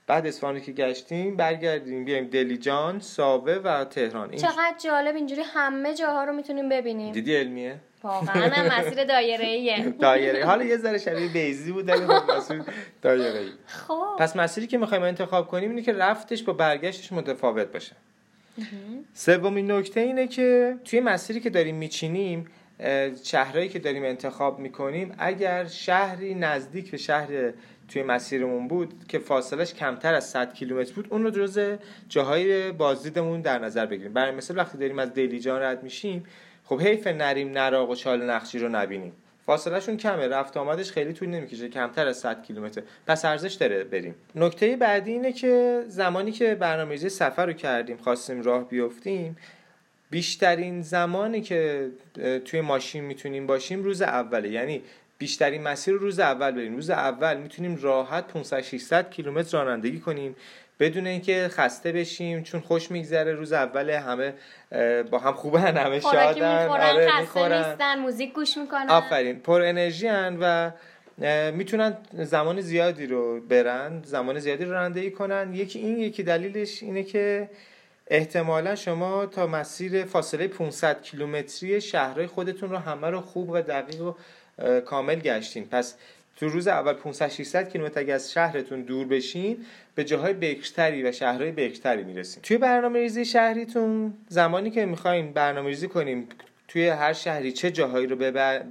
بعد 0.07 0.27
اصفهانی 0.27 0.61
که 0.61 0.71
گشتیم 0.71 1.37
برگردیم 1.37 2.05
بیایم 2.05 2.27
دلیجان 2.27 2.99
ساوه 2.99 3.53
و 3.53 3.85
تهران. 3.85 4.29
این 4.29 4.41
چقدر 4.41 4.75
جالب 4.83 5.15
اینجوری 5.15 5.41
همه 5.41 5.95
جاها 5.95 6.23
رو 6.23 6.33
می‌تونیم 6.33 6.69
ببینیم. 6.69 7.13
دیدی 7.13 7.35
علمیه؟ 7.35 7.75
واقعا. 8.03 8.79
مسیر 8.79 9.03
دایره 9.03 9.45
ایه 9.45 9.89
دایره 9.89 10.45
حالا 10.45 10.63
یه 10.63 10.77
ذره 10.77 10.97
شبیه 10.97 11.27
بیزی 11.27 11.71
بود 11.71 11.89
ولی 11.89 12.07
خب 12.07 12.31
مسیر 12.31 12.63
دایره 13.01 13.39
ای 13.39 13.49
خب. 13.65 14.15
پس 14.19 14.35
مسیری 14.35 14.67
که 14.67 14.77
می‌خوایم 14.77 15.03
انتخاب 15.03 15.47
کنیم 15.47 15.69
اینه 15.69 15.81
که 15.81 15.93
رفتش 15.93 16.43
با 16.43 16.53
برگشتش 16.53 17.11
متفاوت 17.11 17.67
باشه. 17.67 17.95
سومین 19.13 19.71
نکته 19.71 19.99
اینه 19.99 20.27
که 20.27 20.75
توی 20.85 20.99
مسیری 20.99 21.39
که 21.39 21.49
داریم 21.49 21.75
میچینیم 21.75 22.47
شهرهایی 23.23 23.69
که 23.69 23.79
داریم 23.79 24.03
انتخاب 24.03 24.59
می‌کنیم 24.59 25.15
اگر 25.17 25.65
شهری 25.65 26.35
نزدیک 26.35 26.91
به 26.91 26.97
شهر 26.97 27.27
توی 27.87 28.03
مسیرمون 28.03 28.67
بود 28.67 28.93
که 29.07 29.19
فاصلش 29.19 29.73
کمتر 29.73 30.13
از 30.13 30.29
100 30.29 30.53
کیلومتر 30.53 30.93
بود 30.93 31.07
اون 31.09 31.23
رو 31.23 31.29
جز 31.29 31.77
جاهای 32.09 32.71
بازدیدمون 32.71 33.41
در 33.41 33.59
نظر 33.59 33.85
بگیریم. 33.85 34.13
برای 34.13 34.31
مثل 34.31 34.57
وقتی 34.57 34.77
داریم 34.77 34.99
از 34.99 35.13
دیلیجان 35.13 35.61
رد 35.61 35.83
میشیم 35.83 36.25
خب 36.71 36.81
حیف 36.81 37.07
نریم 37.07 37.51
نراق 37.51 37.89
و 37.89 37.95
چال 37.95 38.21
نقشی 38.29 38.59
رو 38.59 38.69
نبینیم. 38.69 39.13
فاصلهشون 39.45 39.97
کمه 39.97 40.27
رفت 40.27 40.57
آمدش 40.57 40.91
خیلی 40.91 41.13
طول 41.13 41.29
نمی‌کشه 41.29 41.69
کمتر 41.69 42.07
از 42.07 42.17
100 42.17 42.43
کیلومتر. 42.43 42.81
پس 43.07 43.25
ارزش 43.25 43.53
داره 43.53 43.83
بریم. 43.83 44.15
نکته 44.35 44.75
بعدی 44.75 45.11
اینه 45.11 45.33
که 45.33 45.83
زمانی 45.87 46.31
که 46.31 46.55
برنامه‌ریزی 46.55 47.09
سفر 47.09 47.45
رو 47.45 47.53
کردیم 47.53 47.97
خواستیم 47.97 48.41
راه 48.41 48.69
بیفتیم 48.69 49.37
بیشترین 50.09 50.81
زمانی 50.81 51.41
که 51.41 51.89
توی 52.45 52.61
ماشین 52.61 53.03
می‌تونیم 53.03 53.47
باشیم 53.47 53.83
روز 53.83 54.01
اوله. 54.01 54.49
یعنی 54.49 54.81
بیشترین 55.17 55.63
مسیر 55.63 55.93
رو 55.93 55.99
روز 55.99 56.19
اول 56.19 56.51
بریم. 56.51 56.75
روز 56.75 56.89
اول 56.89 57.37
می‌تونیم 57.37 57.79
راحت 57.81 58.27
500 58.27 58.61
600 58.61 59.09
کیلومتر 59.09 59.63
رانندگی 59.63 59.99
کنیم. 59.99 60.35
بدون 60.81 61.07
اینکه 61.07 61.47
خسته 61.51 61.91
بشیم 61.91 62.43
چون 62.43 62.61
خوش 62.61 62.91
میگذره 62.91 63.33
روز 63.33 63.53
اول 63.53 63.89
همه 63.89 64.33
با 65.11 65.19
هم 65.19 65.33
خوبه 65.33 65.59
همه 65.59 65.99
شادن 65.99 66.67
آره 66.67 67.19
می‌خورن. 67.19 67.67
نیستن 67.67 67.99
موزیک 67.99 68.33
گوش 68.33 68.57
می‌کنن. 68.57 68.89
آفرین 68.89 69.39
پر 69.39 69.61
انرژی 69.61 70.07
و 70.41 70.71
می‌تونن 71.51 71.97
زمان 72.13 72.61
زیادی 72.61 73.05
رو 73.05 73.41
برن 73.41 74.01
زمان 74.05 74.39
زیادی 74.39 74.65
رو 74.65 74.71
رانندگی 74.71 75.11
کنن. 75.11 75.53
یکی 75.53 75.79
این 75.79 75.97
یکی 75.97 76.23
دلیلش 76.23 76.83
اینه 76.83 77.03
که 77.03 77.49
احتمالا 78.07 78.75
شما 78.75 79.25
تا 79.25 79.47
مسیر 79.47 80.05
فاصله 80.05 80.47
500 80.47 81.01
کیلومتری 81.01 81.81
شهرهای 81.81 82.27
خودتون 82.27 82.69
رو 82.69 82.77
همه 82.77 83.09
رو 83.09 83.21
خوب 83.21 83.49
و 83.49 83.61
دقیق 83.61 84.01
و 84.01 84.13
کامل 84.79 85.15
گشتین. 85.15 85.67
پس 85.67 85.95
تو 86.41 86.49
روز 86.49 86.67
اول 86.67 86.93
500 86.93 87.27
600 87.27 87.69
کیلومتر 87.69 87.99
اگه 87.99 88.13
از 88.13 88.31
شهرتون 88.31 88.81
دور 88.81 89.07
بشین 89.07 89.57
به 89.95 90.03
جاهای 90.03 90.33
بکرتری 90.33 91.03
و 91.03 91.11
شهرهای 91.11 91.51
بکرتری 91.51 92.03
می‌رسین. 92.03 92.43
توی 92.43 92.57
برنامه 92.57 92.99
ریزی 92.99 93.25
شهریتون 93.25 94.13
زمانی 94.27 94.71
که 94.71 94.85
می‌خواین 94.85 95.33
برنامه 95.33 95.69
ریزی 95.69 95.87
کنیم 95.87 96.27
توی 96.67 96.87
هر 96.87 97.13
شهری 97.13 97.51
چه 97.51 97.71
جاهایی 97.71 98.07
رو 98.07 98.15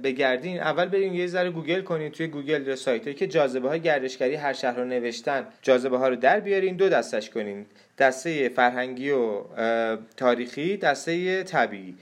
بگردین 0.03 0.59
اول 0.59 0.85
بریم 0.85 1.13
یه 1.13 1.27
ذره 1.27 1.49
گوگل 1.49 1.81
کنین 1.81 2.11
توی 2.11 2.27
گوگل 2.27 2.75
سایتی 2.75 3.13
که 3.13 3.27
جاذبه 3.27 3.69
های 3.69 3.79
گردشگری 3.79 4.35
هر 4.35 4.53
شهر 4.53 4.77
رو 4.77 4.85
نوشتن. 4.85 5.47
جاذبه 5.61 5.97
ها 5.97 6.07
رو 6.07 6.15
در 6.15 6.39
بیارین 6.39 6.75
دو 6.75 6.89
دستش 6.89 7.29
کنین. 7.29 7.65
دسته 7.97 8.49
فرهنگی 8.49 9.09
و 9.09 9.41
تاریخی 10.17 10.77
دسته 10.77 11.43
طبیعی. 11.43 11.95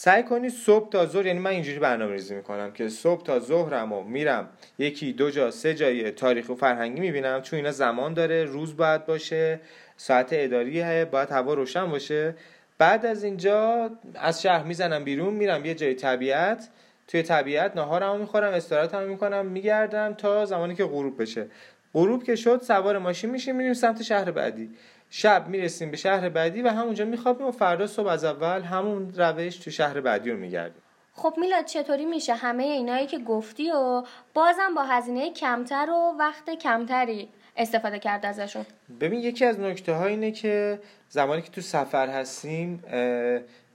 سعی 0.00 0.22
کنید 0.22 0.50
صبح 0.50 0.90
تا 0.90 1.06
ظهر 1.06 1.26
یعنی 1.26 1.38
من 1.38 1.50
اینجوری 1.50 1.78
برنامه 1.78 2.12
ریزی 2.12 2.34
می‌کنم 2.34 2.72
که 2.72 2.88
صبح 2.88 3.22
تا 3.22 3.38
ظهرم 3.38 3.92
و 3.92 4.02
میرم 4.02 4.48
یکی 4.78 5.12
دو 5.12 5.30
جا 5.30 5.50
سه 5.50 5.74
جای 5.74 6.10
تاریخ 6.10 6.48
و 6.48 6.54
فرهنگی 6.54 7.00
می‌بینم. 7.00 7.42
چون 7.42 7.56
اینا 7.56 7.70
زمان 7.70 8.14
داره 8.14 8.44
روز 8.44 8.76
باید 8.76 9.06
باشه 9.06 9.60
ساعت 9.96 10.28
اداریه 10.32 11.04
باید 11.04 11.30
هوا 11.30 11.54
روشن 11.54 11.90
باشه. 11.90 12.34
بعد 12.78 13.06
از 13.06 13.24
اینجا 13.24 13.90
از 14.14 14.42
شهر 14.42 14.64
می‌زنم 14.64 15.04
بیرون 15.04 15.34
میرم 15.34 15.64
یه 15.64 15.74
جای 15.74 15.94
طبیعت. 15.94 16.68
توی 17.08 17.22
طبیعت 17.22 17.76
ناهارمو 17.76 18.18
می‌خورم 18.18 18.52
استراحتمو 18.52 19.06
می‌کنم 19.06 19.46
میگردم 19.46 20.14
تا 20.14 20.44
زمانی 20.44 20.74
که 20.74 20.84
غروب 20.84 21.22
بشه. 21.22 21.46
غروب 21.94 22.24
که 22.24 22.36
شد 22.36 22.62
سوار 22.62 22.98
ماشین 22.98 23.30
میشیم 23.30 23.56
میریم 23.56 23.74
سمت 23.74 24.02
شهر 24.02 24.30
بعدی. 24.30 24.70
شب 25.10 25.48
می‌رسیم 25.48 25.90
به 25.90 25.96
شهر 25.96 26.28
بعدی 26.28 26.62
و 26.62 26.68
همونجا 26.68 27.04
میخوابیم 27.04 27.46
و 27.46 27.50
فردا 27.50 27.86
صبح 27.86 28.08
از 28.08 28.24
اول 28.24 28.62
همون 28.62 29.12
روش 29.16 29.56
تو 29.56 29.70
شهر 29.70 30.00
بعدی 30.00 30.30
رو 30.30 30.36
میگردیم. 30.36 30.82
خب 31.12 31.34
میلاد 31.38 31.64
چطوری 31.64 32.04
میشه؟ 32.04 32.34
همه 32.34 32.64
اینایی 32.64 33.06
که 33.06 33.18
گفتی 33.18 33.70
و 33.70 34.02
بازم 34.34 34.74
با 34.76 34.82
هزینه 34.82 35.32
کمتر 35.32 35.90
و 35.90 36.16
وقت 36.18 36.50
کمتری 36.50 37.28
استفاده 37.56 37.98
کرد 37.98 38.26
ازشون. 38.26 38.66
ببین 39.00 39.20
یکی 39.20 39.44
از 39.44 39.60
نکته 39.60 39.92
ها 39.92 40.06
اینه 40.06 40.30
که 40.30 40.80
زمانی 41.08 41.42
که 41.42 41.50
تو 41.50 41.60
سفر 41.60 42.08
هستیم 42.08 42.84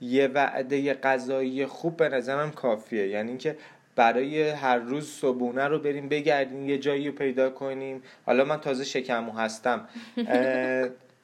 یه 0.00 0.26
وعده 0.26 0.94
غذایی 0.94 1.66
خوب 1.66 1.96
به 1.96 2.08
نظرم 2.08 2.50
کافیه. 2.50 3.08
یعنی 3.08 3.28
اینکه 3.28 3.56
برای 3.96 4.48
هر 4.48 4.76
روز 4.76 5.08
صبونه 5.08 5.64
رو 5.64 5.78
بریم 5.78 6.08
بگردیم 6.08 6.68
یه 6.68 6.78
جایی 6.78 7.08
رو 7.08 7.14
پیدا 7.14 7.50
کنیم. 7.50 8.02
حالا 8.26 8.44
من 8.44 8.60
تازه 8.60 8.84
شکمو 8.84 9.32
هستم. 9.32 9.88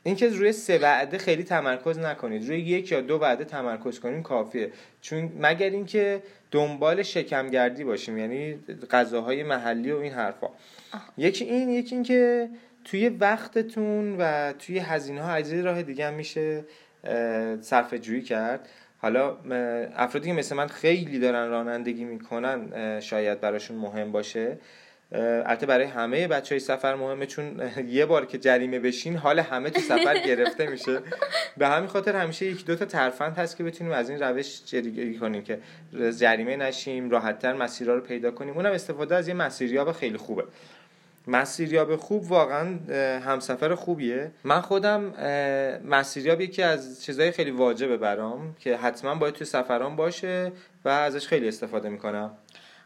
اینکه 0.02 0.28
روی 0.28 0.52
سه 0.52 0.78
وعده 0.78 1.18
خیلی 1.18 1.44
تمرکز 1.44 1.98
نکنید. 1.98 2.48
روی 2.48 2.60
یک 2.60 2.92
یا 2.92 3.00
دو 3.00 3.18
وعده 3.18 3.44
تمرکز 3.44 4.00
کنیم 4.00 4.22
کافیه. 4.22 4.72
چون 5.00 5.32
مگر 5.40 5.70
اینکه 5.70 6.22
دنبال 6.50 7.02
شکمگردی 7.02 7.84
باشیم 7.84 8.18
یعنی 8.18 8.58
غذاهای 8.90 9.42
محلی 9.42 9.92
و 9.92 9.96
این 9.96 10.12
حرفا. 10.12 10.48
یکی 11.18 11.44
این 11.44 11.68
یکی 11.68 11.94
این 11.94 12.04
که 12.04 12.48
توی 12.84 13.08
وقتتون 13.08 14.16
و 14.18 14.52
توی 14.52 14.78
هزینه 14.78 15.22
ها 15.22 15.34
اجزای 15.34 15.62
راه 15.62 15.82
دیگه 15.82 16.06
هم 16.06 16.14
میشه 16.14 16.64
صرف 17.60 17.94
جویی 17.94 18.22
کرد. 18.22 18.68
حالا 18.98 19.36
افرادی 19.96 20.28
که 20.28 20.34
مثل 20.34 20.56
من 20.56 20.66
خیلی 20.66 21.18
دارن 21.18 21.48
رانندگی 21.48 22.04
می‌کنن 22.04 23.00
شاید 23.00 23.40
براشون 23.40 23.76
مهم 23.76 24.12
باشه. 24.12 24.58
البته 25.12 25.66
برای 25.66 25.86
همه 25.86 26.28
بچه 26.28 26.54
های 26.54 26.60
سفر 26.60 26.94
مهمه 26.94 27.26
چون 27.26 27.60
یه 27.88 28.06
بار 28.06 28.26
که 28.26 28.38
جریمه 28.38 28.78
بشین 28.78 29.16
حال 29.16 29.38
همه 29.38 29.70
تو 29.70 29.80
سفر 29.80 30.18
گرفته 30.28 30.66
میشه. 30.66 31.00
به 31.56 31.68
همین 31.68 31.88
خاطر 31.88 32.16
همیشه 32.16 32.46
یک 32.46 32.66
دو 32.66 32.76
تا 32.76 32.84
ترفند 32.84 33.38
هست 33.38 33.56
که 33.56 33.64
بتونیم 33.64 33.92
از 33.92 34.10
این 34.10 34.20
روش 34.22 34.64
جلوگیری 34.64 35.18
کنیم 35.18 35.42
که 35.42 35.58
جریمه 36.18 36.56
نشیم 36.56 37.10
راحتتر 37.10 37.52
مسیرها 37.52 37.94
رو 37.94 38.00
پیدا 38.00 38.30
کنیم. 38.30 38.54
اونم 38.54 38.72
استفاده 38.72 39.14
از 39.14 39.28
یه 39.28 39.34
مسیریاب 39.34 39.92
خیلی 39.92 40.16
خوبه. 40.16 40.44
مسیریاب 41.26 41.96
خوب 41.96 42.30
واقعا 42.30 42.78
همسفر 43.20 43.74
خوبیه. 43.74 44.30
من 44.44 44.60
خودم 44.60 45.00
مسیریاب 45.84 46.40
یکی 46.40 46.62
از 46.62 47.04
چیزهای 47.04 47.30
خیلی 47.30 47.50
واجبه 47.50 47.96
برام 47.96 48.56
که 48.58 48.76
حتما 48.76 49.14
باید 49.14 49.34
توی 49.34 49.46
سفران 49.46 49.96
باشه 49.96 50.52
و 50.84 50.88
ازش 50.88 51.26
خیلی 51.26 51.48
استفاده 51.48 51.88
می‌کنم. 51.88 52.30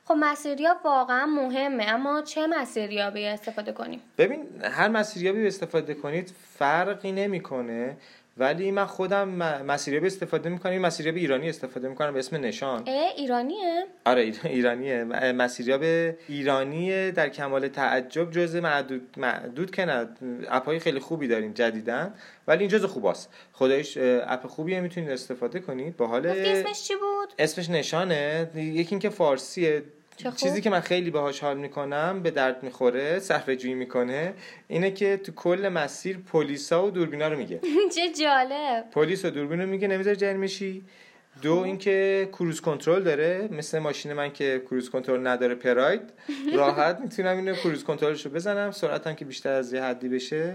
خب 0.07 0.15
مسیریاب 0.19 0.77
واقعا 0.85 1.27
مهمه 1.27 1.85
اما 1.85 2.23
چه 2.23 2.47
مسیریابی 2.47 3.27
استفاده 3.27 3.73
کنیم؟ 3.73 4.01
ببین 4.19 4.47
هر 4.63 4.89
مسیریابی 4.89 5.47
استفاده 5.47 5.95
کنید 5.95 6.33
فرقی 6.59 7.13
نمی‌کنه 7.13 7.97
ولی 8.39 8.71
من 8.71 8.87
خودم 8.87 9.29
مسیریابی 9.63 10.07
استفاده 10.07 10.49
می‌کنم 10.49 10.79
مسیریاب 10.79 11.17
ایرانی 11.17 11.49
استفاده 11.49 11.89
می‌کنم 11.89 12.13
به 12.13 12.19
اسم 12.19 12.37
نشان. 12.37 12.83
اه 12.87 13.13
ایرانیه؟ 13.17 13.87
آره 14.05 14.33
ایرانیه. 14.45 15.05
مسیریاب 15.33 15.83
ایرانی 16.29 17.11
در 17.11 17.29
کمال 17.29 17.69
تعجب 17.69 18.31
جز 18.31 18.57
معدود 18.57 19.15
معدود 19.17 19.71
که 19.71 19.85
نه 19.85 20.09
اپای 20.51 20.79
خیلی 20.79 20.99
خوبی 20.99 21.29
داریم 21.29 21.53
جدیدن 21.53 22.15
ولی 22.49 22.61
این 22.61 22.69
جز 22.69 22.85
خوباست 22.85 23.31
خدایش 23.53 23.99
اپ 24.01 24.47
خوبیه 24.47 24.81
می‌تونید 24.81 25.11
استفاده 25.11 25.61
کنید. 25.61 25.97
با 25.97 26.07
حال 26.07 26.27
اسمش 26.27 26.83
چی 26.83 26.95
بود؟ 26.95 27.35
اسمش 27.39 27.71
نشانه. 27.71 28.51
یکی 28.55 28.91
اینکه 28.91 29.09
فارسیه. 29.09 29.83
چیزی 30.37 30.61
که 30.61 30.71
من 30.71 30.81
خیلی 30.81 31.11
باهاش 31.11 31.41
حال 31.41 31.57
می‌کنم 31.57 32.21
به 32.23 32.31
درد 32.31 32.63
می‌خوره 32.63 33.19
صرفه 33.19 33.57
جویی 33.57 33.75
می‌کنه 33.75 34.35
اینه 34.69 34.91
که 34.91 35.17
تو 35.17 35.33
کل 35.33 35.69
مسیر 35.69 36.19
پلیسا 36.19 36.87
و 36.87 36.91
دوربینا 36.91 37.29
رو 37.29 37.39
میگه. 37.39 37.61
چه 37.95 38.13
جالب. 38.23 38.91
پلیس 38.91 39.25
و 39.25 39.31
دوربین 39.31 39.61
رو 39.61 39.67
میگه 39.67 39.89
نمی‌ذاره 39.89 40.17
جریمه 40.17 40.47
شی 40.47 40.83
دو 41.43 41.57
اینکه 41.57 42.29
کروز 42.33 42.61
کنترل 42.61 43.03
داره. 43.03 43.49
مثل 43.53 43.79
ماشین 43.79 44.13
من 44.13 44.33
که 44.33 44.63
کروز 44.67 44.91
کنترل 44.91 45.27
نداره 45.27 45.55
پراید. 45.55 46.01
راحت 46.57 47.01
می‌تونم 47.01 47.37
اینو 47.37 47.55
کروز 47.55 47.85
کنترلشو 47.85 48.31
بزنم. 48.31 48.71
سرعتم 48.71 49.15
که 49.15 49.25
بیشتر 49.25 49.53
از 49.53 49.73
یه 49.73 49.83
حدی 49.83 50.09
بشه 50.09 50.55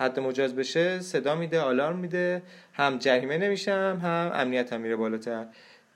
حد 0.00 0.20
مجاز 0.20 0.56
بشه 0.56 1.00
صدا 1.00 1.34
میده 1.34 1.60
آلارم 1.60 1.98
میده. 1.98 2.42
هم 2.72 2.98
جریمه 2.98 3.38
نمیشم 3.38 4.00
هم 4.02 4.30
امنیت 4.34 4.72
هم 4.72 4.80
میره 4.80 4.96
بالاتر. 4.96 5.46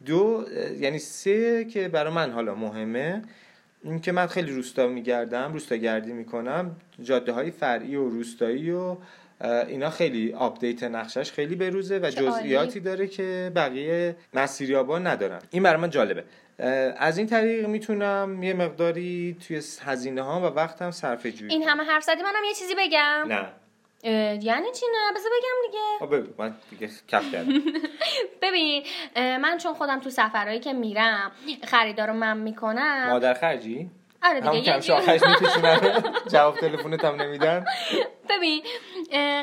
دو 0.07 0.45
یعنی 0.81 0.99
سه 0.99 1.65
که 1.65 1.89
برای 1.89 2.13
من 2.13 2.31
حالا 2.31 2.55
مهمه 2.55 3.23
این 3.83 4.01
که 4.01 4.13
من 4.13 4.27
خیلی 4.27 4.53
روستا 4.53 4.87
میگردم 4.87 5.53
روستا 5.53 5.77
گردی 5.77 6.13
می‌کنم 6.13 6.77
جاده 7.03 7.33
های 7.33 7.51
فرعی 7.51 7.97
و 7.97 8.09
روستایی 8.09 8.71
و 8.71 8.97
اینا 9.69 9.91
خیلی 9.91 10.33
آپدیت 10.33 10.83
نقشش 10.83 11.33
خیلی 11.33 11.55
بروزه 11.55 11.99
و 11.99 12.11
جزئیاتی 12.11 12.81
داره 12.81 13.07
که 13.07 13.53
بقیه 13.55 14.17
مسیریابا 14.35 14.99
ندارن. 14.99 15.39
این 15.51 15.63
برای 15.63 15.81
من 15.81 15.91
جالبه. 15.91 16.25
از 16.99 17.19
این 17.19 17.27
طریق 17.27 17.67
می‌تونم 17.67 18.43
یه 18.43 18.55
مقداری 18.55 19.37
توی 19.47 19.61
هزینه 19.81 20.23
ها 20.23 20.41
و 20.41 20.45
وقتم 20.45 20.91
صرفه 20.91 21.33
جویی 21.33 21.53
این 21.53 21.63
همه 21.63 21.85
حرف 21.85 22.05
زدی؟ 22.05 22.23
منم 22.23 22.45
یه 22.49 22.55
چیزی 22.55 22.75
بگم. 22.75 23.25
نه. 23.29 23.49
یعنی 24.05 24.73
چی 24.73 24.87
نه؟ 24.93 25.13
بذار 25.15 25.31
بگم 25.31 25.71
دیگه. 25.73 26.07
ببین 26.19 26.35
من 26.39 26.55
دیگه 26.71 26.91
کف 27.09 27.33
کردم. 27.33 27.53
ببین 28.43 28.83
من 29.17 29.59
چون 29.59 29.75
خودم 29.75 30.01
تو 30.01 30.11
سفرهایی 30.11 30.61
که 30.61 30.73
میرم 30.73 31.33
خریدارو 31.65 32.13
من 32.13 32.37
می‌کنم. 32.39 33.07
مادر 33.11 33.35
خرجی؟ 33.35 33.91
آره 34.25 34.41
دیگه 34.41 34.73
هم 34.73 34.81
کمش 34.81 35.21
جواب 36.33 36.57
تلفنت 36.57 37.05
هم 37.05 37.23
نمیدن. 37.23 37.65
ببین 38.31 38.63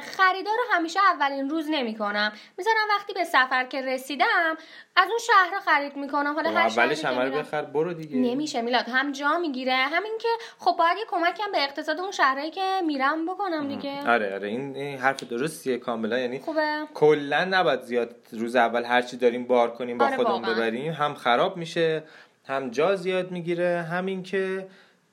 خریدار 0.01 0.53
رو 0.57 0.63
همیشه 0.75 0.99
اولین 1.13 1.49
روز 1.49 1.65
نمی 1.69 1.95
کنم 1.97 2.31
می‌ذارم 2.57 2.77
وقتی 2.97 3.13
به 3.13 3.23
سفر 3.23 3.65
که 3.65 3.81
رسیدم 3.81 4.57
از 4.95 5.09
اون 5.09 5.19
شهر 5.27 5.59
خرید 5.65 5.95
می‌کنم. 5.95 6.33
حالا 6.35 6.49
هر 6.49 6.67
اولش 6.67 7.05
عمل 7.05 7.39
بخر 7.39 7.61
برو 7.61 7.93
دیگه. 7.93 8.17
نمیشه 8.17 8.61
میلاد 8.61 8.89
هم 8.89 9.11
جا 9.11 9.37
می‌گیره. 9.37 9.73
همین 9.73 10.11
که 10.21 10.27
خب 10.59 10.75
باید 10.79 10.97
یه 10.97 11.05
کمکم 11.09 11.51
به 11.51 11.63
اقتصاد 11.63 11.99
اون 11.99 12.11
شهرهایی 12.11 12.51
که 12.51 12.81
میرم 12.85 13.25
بکنم 13.25 13.67
دیگه. 13.67 14.09
آره 14.09 14.33
آره 14.33 14.47
این, 14.47 14.75
این 14.75 14.97
حرف 14.97 15.23
درستیه 15.23 15.77
کاملا. 15.77 16.19
یعنی 16.19 16.39
خوبه. 16.39 16.83
کلا 16.93 17.45
نباید 17.45 17.81
زیاد 17.81 18.15
روز 18.31 18.55
اول 18.55 18.83
هرچی 18.83 19.17
داریم 19.17 19.47
بار 19.47 19.73
کنیم 19.73 19.97
با 19.97 20.05
آره 20.05 20.15
خودمون 20.15 20.41
ببریم 20.41 20.93
هم 20.93 21.13
خراب 21.13 21.57
میشه 21.57 22.03
هم 22.45 22.69
جا 22.69 22.95
زیاد 22.95 23.31
می‌گیره 23.31 23.81
همین 23.91 24.23
که 24.23 24.67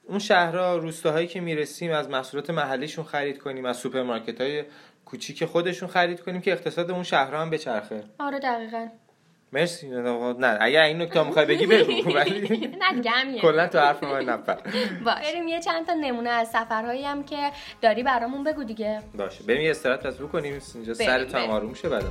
اون 0.09 0.19
شهرها 0.19 0.77
روستاهایی 0.77 1.27
که 1.27 1.41
می‌رسیم 1.41 1.93
از 1.93 2.09
محصولات 2.09 2.51
محلیشون 2.51 3.05
خرید 3.05 3.39
کنیم 3.39 3.65
از 3.65 3.77
سوپرمارکت 3.77 4.41
های 4.41 4.65
کوچیک 5.05 5.45
خودشون 5.45 5.89
خرید 5.89 6.21
کنیم 6.21 6.41
که 6.41 6.53
اقتصاد 6.53 6.91
اون 6.91 7.03
شهرها 7.03 7.43
هم 7.43 7.51
بچرخه. 7.51 8.05
آره 8.19 8.39
دقیقا. 8.39 8.87
مرسی. 9.53 9.89
نه 9.89 10.59
اگر 10.61 10.83
این 10.83 11.03
نکته 11.03 11.23
می‌خوای 11.23 11.47
بگی 11.47 11.67
بگو. 11.67 12.11
ولی 12.17 12.41
نه 12.81 12.95
دیگه 12.95 13.41
کلا 13.41 13.67
تو 13.69 13.79
حرف 13.79 14.03
من 14.03 14.25
نپر 14.25 14.59
بریم 15.07 15.49
یه 15.49 15.61
چند 15.61 15.87
تا 15.87 15.95
نمونه 15.95 16.31
از 16.31 16.49
سفرهایی 16.51 17.05
هم 17.05 17.25
که 17.25 17.51
داری 17.83 18.03
برامون 18.03 18.45
بگو 18.45 18.65
دیگه. 18.65 19.01
باشه. 19.19 19.45
بریم 19.45 19.61
یه 19.63 19.71
استراحت 19.71 20.07
پس 20.07 20.17
بکنیم. 20.17 20.59
اینجا 20.75 20.95
سر 20.95 21.25
تو 21.25 21.39
آروم 21.39 21.75
شه 21.75 21.89
بعد 21.89 22.05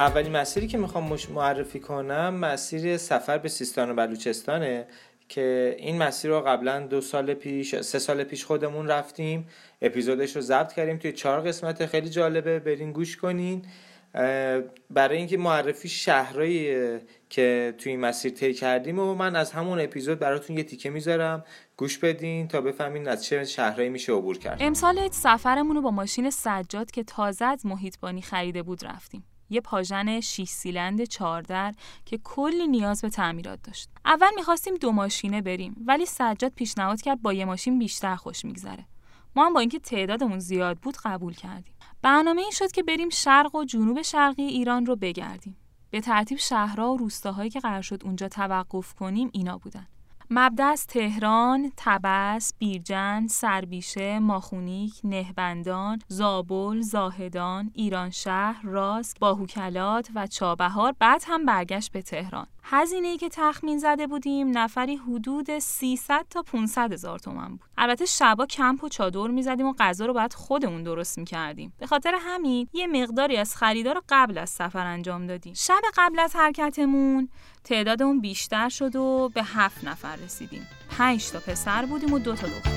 اولین 0.00 0.32
مسیری 0.32 0.66
که 0.66 0.78
می‌خوام 0.78 1.16
معرفی 1.34 1.80
کنم 1.80 2.34
مسیر 2.34 2.96
سفر 2.96 3.38
به 3.38 3.48
سیستان 3.48 3.90
و 3.90 3.94
بلوچستانه 3.94 4.86
که 5.28 5.76
این 5.78 6.02
مسیر 6.02 6.30
رو 6.30 6.40
قبلا 6.40 6.80
دو 6.80 7.00
سال 7.00 7.34
پیش 7.34 7.80
سه 7.80 7.98
سال 7.98 8.24
پیش 8.24 8.44
خودمون 8.44 8.88
رفتیم. 8.88 9.48
اپیزودش 9.82 10.36
رو 10.36 10.42
ضبط 10.42 10.72
کردیم 10.72 10.96
توی 10.96 11.12
چهار 11.12 11.40
قسمت. 11.40 11.86
خیلی 11.86 12.08
جالبه 12.08 12.58
برین 12.58 12.92
گوش 12.92 13.16
کنین. 13.16 13.64
برای 14.90 15.16
اینکه 15.16 15.36
معرفی 15.36 15.88
شهرهایی 15.88 16.76
که 17.30 17.74
توی 17.78 17.92
این 17.92 18.00
مسیر 18.00 18.32
طی 18.32 18.54
کردیم 18.54 18.98
و 18.98 19.14
من 19.14 19.36
از 19.36 19.52
همون 19.52 19.80
اپیزود 19.80 20.18
براتون 20.18 20.58
یه 20.58 20.64
تیکه 20.64 20.90
می‌ذارم. 20.90 21.44
گوش 21.76 21.98
بدین 21.98 22.48
تا 22.48 22.60
بفهمین 22.60 23.08
از 23.08 23.24
چه 23.24 23.44
شهرهایی 23.44 23.88
میشه 23.88 24.12
عبور 24.12 24.38
کرد 24.38 24.58
امسال 24.60 25.08
سفرمون 25.10 25.76
رو 25.76 25.82
با 25.82 25.90
ماشین 25.90 26.30
سجاد 26.30 26.90
که 26.90 27.04
تازه 27.04 27.44
از 27.44 27.66
محیطبانی 27.66 28.22
خریده 28.22 28.62
بود 28.62 28.84
رفتیم. 28.86 29.24
یه 29.50 29.60
پاژن 29.60 30.20
6 30.20 30.44
سیلند 30.44 31.04
14 31.04 31.74
که 32.04 32.18
کلی 32.18 32.66
نیاز 32.66 33.02
به 33.02 33.08
تعمیرات 33.08 33.62
داشت. 33.62 33.88
اول 34.04 34.30
می‌خواستیم 34.36 34.74
دو 34.74 34.92
ماشینه 34.92 35.42
بریم 35.42 35.84
ولی 35.86 36.06
سجاد 36.06 36.52
پیشنهاد 36.54 37.02
کرد 37.02 37.22
با 37.22 37.32
یه 37.32 37.44
ماشین 37.44 37.78
بیشتر 37.78 38.16
خوش 38.16 38.44
میگذره. 38.44 38.84
ما 39.36 39.46
هم 39.46 39.52
با 39.52 39.60
اینکه 39.60 39.78
تعدادمون 39.78 40.38
زیاد 40.38 40.78
بود 40.78 40.96
قبول 41.04 41.34
کردیم. 41.34 41.74
برنامه 42.02 42.42
این 42.42 42.50
شد 42.50 42.72
که 42.72 42.82
بریم 42.82 43.08
شرق 43.08 43.54
و 43.54 43.64
جنوب 43.64 44.02
شرقی 44.02 44.42
ایران 44.42 44.86
رو 44.86 44.96
بگردیم. 44.96 45.56
به 45.90 46.00
ترتیب 46.00 46.38
شهرها 46.38 46.92
و 46.92 46.96
روستاهایی 46.96 47.50
که 47.50 47.60
قرار 47.60 47.82
شد 47.82 48.02
اونجا 48.04 48.28
توقف 48.28 48.94
کنیم 48.94 49.30
اینا 49.32 49.58
بودن. 49.58 49.86
مبدا 50.30 50.66
از 50.66 50.86
تهران، 50.86 51.72
تبس، 51.76 52.54
بیرجن، 52.58 53.26
سربیشه، 53.26 54.18
ماخونیک، 54.18 55.00
نهبندان، 55.04 55.98
زابل، 56.08 56.80
زاهدان، 56.80 57.70
ایرانشهر، 57.74 58.60
راست، 58.64 59.20
باهوکلات 59.20 60.08
و 60.14 60.26
چابهار 60.26 60.94
بعد 60.98 61.22
هم 61.26 61.46
برگشت 61.46 61.92
به 61.92 62.02
تهران. 62.02 62.46
هزینه 62.66 63.08
ای 63.08 63.16
که 63.16 63.28
تخمین 63.28 63.78
زده 63.78 64.06
بودیم 64.06 64.58
نفری 64.58 64.96
حدود 64.96 65.58
300 65.58 66.26
تا 66.30 66.42
500 66.42 66.92
هزار 66.92 67.18
تومن 67.18 67.48
بود. 67.48 67.60
البته 67.78 68.04
شبا 68.04 68.46
کمپ 68.46 68.84
و 68.84 68.88
چادر 68.88 69.26
می‌زدیم 69.26 69.66
و 69.66 69.74
غذا 69.78 70.06
رو 70.06 70.12
باید 70.12 70.34
خودمون 70.34 70.82
درست 70.82 71.18
می‌کردیم. 71.18 71.72
به 71.78 71.86
خاطر 71.86 72.14
همین 72.20 72.68
یه 72.72 72.86
مقداری 72.86 73.36
از 73.36 73.56
خریدار 73.56 73.94
رو 73.94 74.02
قبل 74.08 74.38
از 74.38 74.50
سفر 74.50 74.86
انجام 74.86 75.26
دادیم. 75.26 75.54
شب 75.54 75.80
قبل 75.96 76.18
از 76.18 76.36
حرکتمون 76.36 77.28
تعدادمون 77.64 78.20
بیشتر 78.20 78.68
شد 78.68 78.96
و 78.96 79.30
به 79.34 79.42
هفت 79.42 79.84
نفر 79.84 80.16
رسیدیم. 80.16 80.66
پنج 80.98 81.30
تا 81.30 81.40
پسر 81.40 81.86
بودیم 81.86 82.12
و 82.12 82.18
دو 82.18 82.34
تا 82.34 82.46
دختر. 82.46 82.70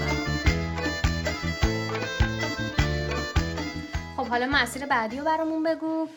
خب 4.17 4.27
حالا 4.27 4.47
مسیر 4.51 4.85
بعدی 4.85 5.17
رو 5.17 5.25
برامون 5.25 5.63
بگو. 5.63 6.07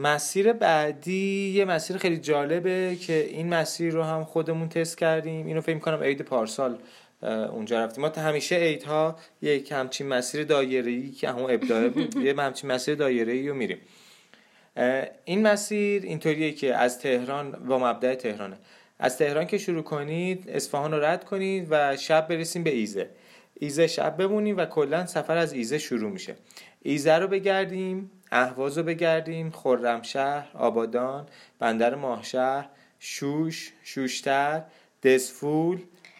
مسیر 0.00 0.52
بعدی 0.52 1.52
یه 1.54 1.64
مسیر 1.64 1.96
خیلی 1.96 2.16
جالبه 2.16 2.96
که 3.00 3.26
این 3.30 3.54
مسیر 3.54 3.92
رو 3.92 4.02
هم 4.02 4.24
خودمون 4.24 4.68
تست 4.68 4.98
کردیم. 4.98 5.46
اینو 5.46 5.60
فکر 5.60 5.78
کنم 5.78 6.02
عید 6.02 6.22
پارسال 6.22 6.78
اونجا 7.22 7.84
رفتیم. 7.84 8.02
ما 8.02 8.08
تا 8.08 8.20
همیشه 8.20 8.56
عید 8.56 8.82
ها 8.82 9.16
یک 9.42 9.72
همچین 9.72 10.08
مسیر 10.08 10.44
دایره 10.44 11.10
که 11.10 11.28
همون 11.28 11.50
ابداع 11.50 11.88
بود 11.88 12.16
یه 12.26 12.34
همچین 12.34 12.70
مسیر 12.72 12.94
دایره 12.94 13.48
رو 13.48 13.54
میریم. 13.54 13.78
این 15.24 15.42
مسیر 15.42 16.02
اینطوریه 16.02 16.52
که 16.52 16.74
از 16.74 16.98
تهران 16.98 17.50
با 17.50 17.78
مبدع 17.78 18.14
تهرانه. 18.14 18.56
از 18.98 19.18
تهران 19.18 19.46
که 19.46 19.58
شروع 19.58 19.82
کنید 19.82 20.50
اصفهان 20.50 20.92
رو 20.92 21.04
رد 21.04 21.24
کنید 21.24 21.66
و 21.70 21.96
شب 21.96 22.28
برسیم 22.28 22.62
به 22.62 22.70
ایزه. 22.70 23.10
ایزه 23.54 23.86
شب 23.86 24.16
بمونیم 24.16 24.56
و 24.56 24.64
کلا 24.64 25.06
سفر 25.06 25.36
از 25.36 25.52
ایزه 25.52 25.78
شروع 25.78 26.10
میشه. 26.10 26.36
ایزه 26.82 27.14
رو 27.14 27.28
بگردیم. 27.28 28.10
اهواز 28.32 28.78
رو 28.78 28.84
بگردیم 28.84 29.50
خرمشهر 29.50 30.48
آبادان 30.54 31.26
بندر 31.58 31.94
ماهشهر 31.94 32.68
شوش 32.98 33.72
شوشتر 33.82 34.62
دسفول 35.02 35.78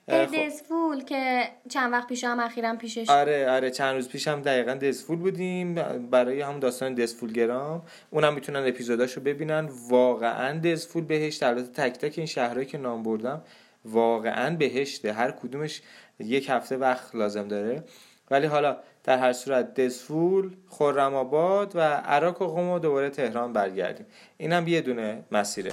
دزفول 0.08 1.04
که 1.04 1.42
چند 1.68 1.92
وقت 1.92 2.08
پیش 2.08 2.24
هم 2.24 2.40
اخیرا 2.40 2.74
پیشش 2.74 3.10
آره 3.10 3.50
آره 3.50 3.70
چند 3.70 3.94
روز 3.94 4.08
پیش 4.08 4.28
هم 4.28 4.42
دقیقا 4.42 4.74
دزفول 4.74 5.18
بودیم 5.18 5.74
برای 6.10 6.40
هم 6.40 6.60
داستان 6.60 6.94
دزفول 6.94 7.32
گرام 7.32 7.82
اونم 8.10 8.34
می‌تونن 8.34 8.68
اپیزوداشو 8.68 9.20
ببینن. 9.20 9.68
واقعا 9.88 10.58
دزفول 10.58 11.04
بهشت 11.04 11.42
البته 11.42 11.88
تک 11.88 11.98
تک 11.98 12.18
این 12.18 12.26
شهرهایی 12.26 12.66
که 12.66 12.78
نام 12.78 13.02
بردم 13.02 13.42
واقعا 13.84 14.56
بهشته. 14.56 15.12
هر 15.12 15.30
کدومش 15.30 15.82
یک 16.18 16.50
هفته 16.50 16.76
وقت 16.76 17.14
لازم 17.14 17.48
داره. 17.48 17.84
ولی 18.30 18.46
حالا 18.46 18.76
در 19.04 19.18
هر 19.18 19.32
صورت 19.32 19.74
دزفول 19.74 20.56
خرم 20.68 21.14
آباد 21.14 21.76
و 21.76 21.80
عراق 21.80 22.42
و 22.42 22.46
قم 22.46 22.68
و 22.68 22.78
دوباره 22.78 23.10
تهران 23.10 23.52
برگردیم. 23.52 24.06
اینم 24.36 24.68
یه 24.68 24.80
دونه 24.80 25.24
مسیره. 25.32 25.72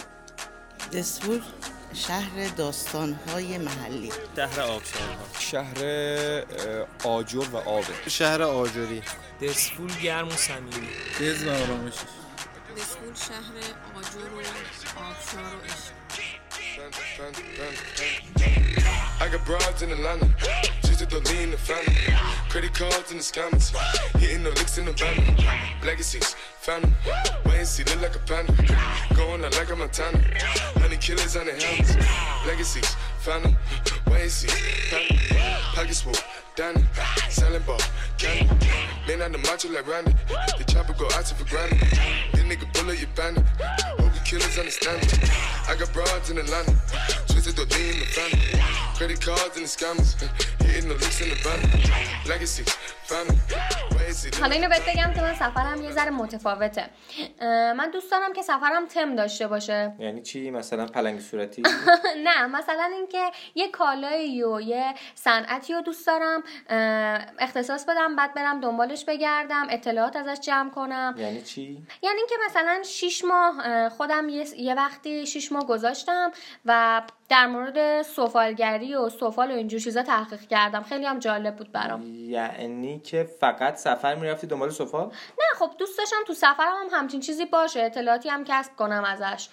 دزفول 0.93 1.41
شهر 1.93 2.55
داستانهای 2.57 3.57
محلی. 3.57 4.11
شهر 4.35 4.61
آبشارها. 4.61 5.25
شهر 5.39 5.77
آجر 7.03 7.45
و 7.53 7.57
آبه 7.57 8.09
شهر 8.09 8.41
آجری. 8.41 9.01
دسفول 9.41 9.91
گرم 10.03 10.27
و 10.27 10.31
صمیمی. 10.31 10.87
دز 11.21 11.47
و 11.47 11.49
آرامش 11.49 11.93
دسفول 12.77 13.13
شهر 13.13 13.53
آجر 13.97 14.33
و 14.33 14.39
آبشار 14.99 15.55
و 15.55 15.63
عشق. 15.63 16.36
I 19.19 19.27
got 19.29 19.45
broads 19.45 19.81
in 19.81 19.91
Atlanta, 19.91 20.29
just 20.83 21.09
to 21.09 21.17
lean 21.17 21.51
the 21.51 21.57
family. 21.57 21.93
Credit 22.47 22.73
cards 22.73 23.11
in 23.11 23.17
the 23.17 23.23
scammers, 23.23 23.75
hitting 24.17 24.43
the 24.43 24.51
licks 24.51 24.77
in 24.77 24.85
the 24.85 24.93
van. 24.93 25.35
Legacies, 25.85 26.35
family, 26.61 26.89
wait 27.45 27.57
and 27.57 27.67
see, 27.67 27.83
look 27.83 28.01
like 28.01 28.15
a 28.15 28.19
panda. 28.19 28.53
Going 29.15 29.43
out 29.43 29.57
like 29.57 29.69
a 29.69 29.75
Montana, 29.75 30.17
honey 30.79 30.95
killers 30.95 31.35
on 31.35 31.47
the 31.47 31.53
helmets. 31.53 31.93
Legacies, 32.47 32.95
family, 33.19 33.57
wait 34.07 34.21
and 34.21 34.31
see, 34.31 34.47
family. 34.47 35.19
Pockets 35.75 36.01
full, 36.01 36.13
Danny, 36.55 36.85
selling 37.29 37.63
ball, 37.63 37.81
candy. 38.17 38.47
Man 39.07 39.21
on 39.23 39.31
the 39.33 39.39
macho 39.39 39.69
like 39.69 39.87
Randy, 39.87 40.13
the 40.57 40.63
chopper 40.63 40.93
go 40.93 41.05
out 41.13 41.25
to 41.25 41.35
for 41.35 41.43
granted. 41.49 41.79
This 42.31 42.43
nigga 42.43 42.71
bullet, 42.73 43.01
you 43.01 43.07
bandit. 43.13 43.43
Killers 44.27 44.59
understand 44.59 45.01
me. 45.03 45.29
I 45.69 45.75
got 45.79 45.93
broads 45.93 46.29
in 46.29 46.37
Atlanta, 46.37 46.75
twisted 47.29 47.55
the 47.55 47.63
lean 47.73 47.93
in 47.93 47.99
the 48.01 48.05
family. 48.07 48.61
Credit 48.97 49.21
cards 49.21 49.55
and 49.55 49.63
the 49.63 49.69
scammers, 49.69 50.19
hitting 50.65 50.89
the 50.89 50.95
licks 50.95 51.21
in 51.21 51.29
the 51.29 51.35
van. 51.35 52.27
Legacy, 52.27 52.65
family. 53.05 53.96
حالا 54.41 54.55
اینو 54.55 54.69
بهت 54.69 54.89
بگم 54.89 55.13
که 55.13 55.21
من 55.21 55.33
سفرم 55.33 55.83
یه 55.83 55.91
ذره 55.91 56.09
متفاوته. 56.09 56.89
من 57.77 57.89
دوست 57.93 58.11
دارم 58.11 58.33
که 58.33 58.41
سفرم 58.41 58.85
تم 58.85 59.15
داشته 59.15 59.47
باشه. 59.47 59.93
یعنی 59.99 60.21
چی؟ 60.21 60.51
مثلا 60.51 60.85
پلنگ 60.85 61.19
صورتی؟ 61.19 61.61
نه 62.27 62.47
مثلا 62.47 62.89
اینکه 62.95 63.31
یه 63.55 63.67
کالایی 63.67 64.43
و 64.43 64.61
یه 64.61 64.93
صنعتی 65.15 65.73
رو 65.73 65.81
دوست 65.81 66.07
دارم. 66.07 66.43
اختصاص 67.39 67.85
بدم 67.85 68.15
بعد 68.15 68.33
برم 68.33 68.61
دنبالش 68.61 69.05
بگردم 69.05 69.67
اطلاعات 69.69 70.15
ازش 70.15 70.39
جمع 70.39 70.69
کنم. 70.69 71.15
یعنی 71.17 71.41
چی؟ 71.41 71.61
یعنی 72.01 72.17
اینکه 72.17 72.35
مثلا 72.45 72.83
شیش 72.83 73.25
ماه 73.25 73.89
خودم 73.89 74.29
یه, 74.29 74.75
وقتی 74.75 75.25
شیش 75.25 75.51
ماه 75.51 75.67
گذاشتم 75.67 76.31
و 76.65 77.01
در 77.29 77.47
مورد 77.47 78.01
سفالگری 78.01 78.95
و 78.95 79.09
سفال 79.09 79.51
و 79.51 79.53
اینجور 79.53 79.79
چیزا 79.79 80.03
تحقیق 80.03 80.41
کردم. 80.41 80.83
خیلی 80.83 81.05
هم 81.05 81.19
جالب 81.19 81.55
بود 81.55 81.71
برام. 81.71 82.03
یعنی 82.05 82.99
که 82.99 83.23
فقط 83.39 83.75
سفر 83.97 84.15
می‌رفتی 84.15 84.47
دنبال 84.47 84.69
سفال 84.69 85.05
نه 85.39 85.59
خب 85.59 85.71
دوست 85.77 85.97
داشتم 85.97 86.17
تو 86.27 86.33
سفرم 86.33 86.57
هم 86.59 86.99
همچین 86.99 87.19
چیزی 87.19 87.45
باشه. 87.45 87.83
اطلاعاتی 87.83 88.29
هم 88.29 88.43
کسب 88.43 88.75
کنم 88.75 89.03
ازش. 89.03 89.49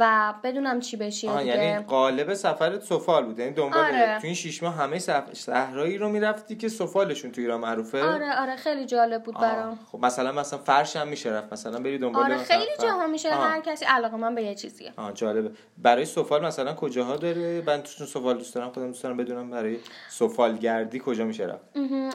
و 0.00 0.34
بدونم 0.44 0.80
چی 0.80 0.96
بشه 0.96 1.44
یعنی 1.46 1.78
قالب 1.78 2.34
سفرت 2.34 2.82
سفال 2.82 3.24
بود. 3.24 3.38
یعنی 3.38 3.50
دنبال 3.50 3.84
آره. 3.84 4.18
تو 4.20 4.26
این 4.26 4.34
شش 4.34 4.62
ماه 4.62 4.74
همه 4.74 4.98
صحرایی 5.32 5.98
رو 5.98 6.08
می‌رفتی 6.08 6.56
که 6.56 6.68
سفالشون 6.68 7.32
تو 7.32 7.40
ایران 7.40 7.60
معروفه؟ 7.60 8.02
آره 8.02 8.40
آره. 8.40 8.56
خیلی 8.56 8.86
جالب 8.86 9.22
بود 9.22 9.34
برام. 9.34 9.78
خب 9.92 9.98
مثلا 9.98 10.32
مثلا 10.32 10.58
فرش 10.58 10.96
هم 10.96 11.08
میشه 11.08 11.30
رفت. 11.30 11.52
مثلا 11.52 11.78
بری 11.78 11.98
دنبال 11.98 12.24
آره 12.24 12.36
خیلی 12.36 12.76
جاها 12.82 13.06
میشه. 13.06 13.34
آه. 13.34 13.50
هر 13.50 13.60
کسی 13.60 13.84
علاقه 13.84 14.16
من 14.16 14.34
به 14.34 14.42
یه 14.42 14.54
چیزیه. 14.54 14.92
آه 14.96 15.12
جالبه. 15.12 15.50
برای 15.78 16.04
سفال 16.04 16.44
مثلا 16.46 16.74
کجاها 16.74 17.16
داره؟ 17.16 17.62
من 17.66 17.82
تو 17.82 18.06
سفال 18.06 18.38
دوست 18.38 18.54
دارم 18.54 18.70
خودم 18.70 18.86
دوست 18.86 19.02
دارم 19.02 19.16
بدونم 19.16 19.50
برای 19.50 19.78
سفالگردی 20.08 21.02
کجا 21.04 21.24
میشه 21.24 21.44
رفت. 21.44 21.64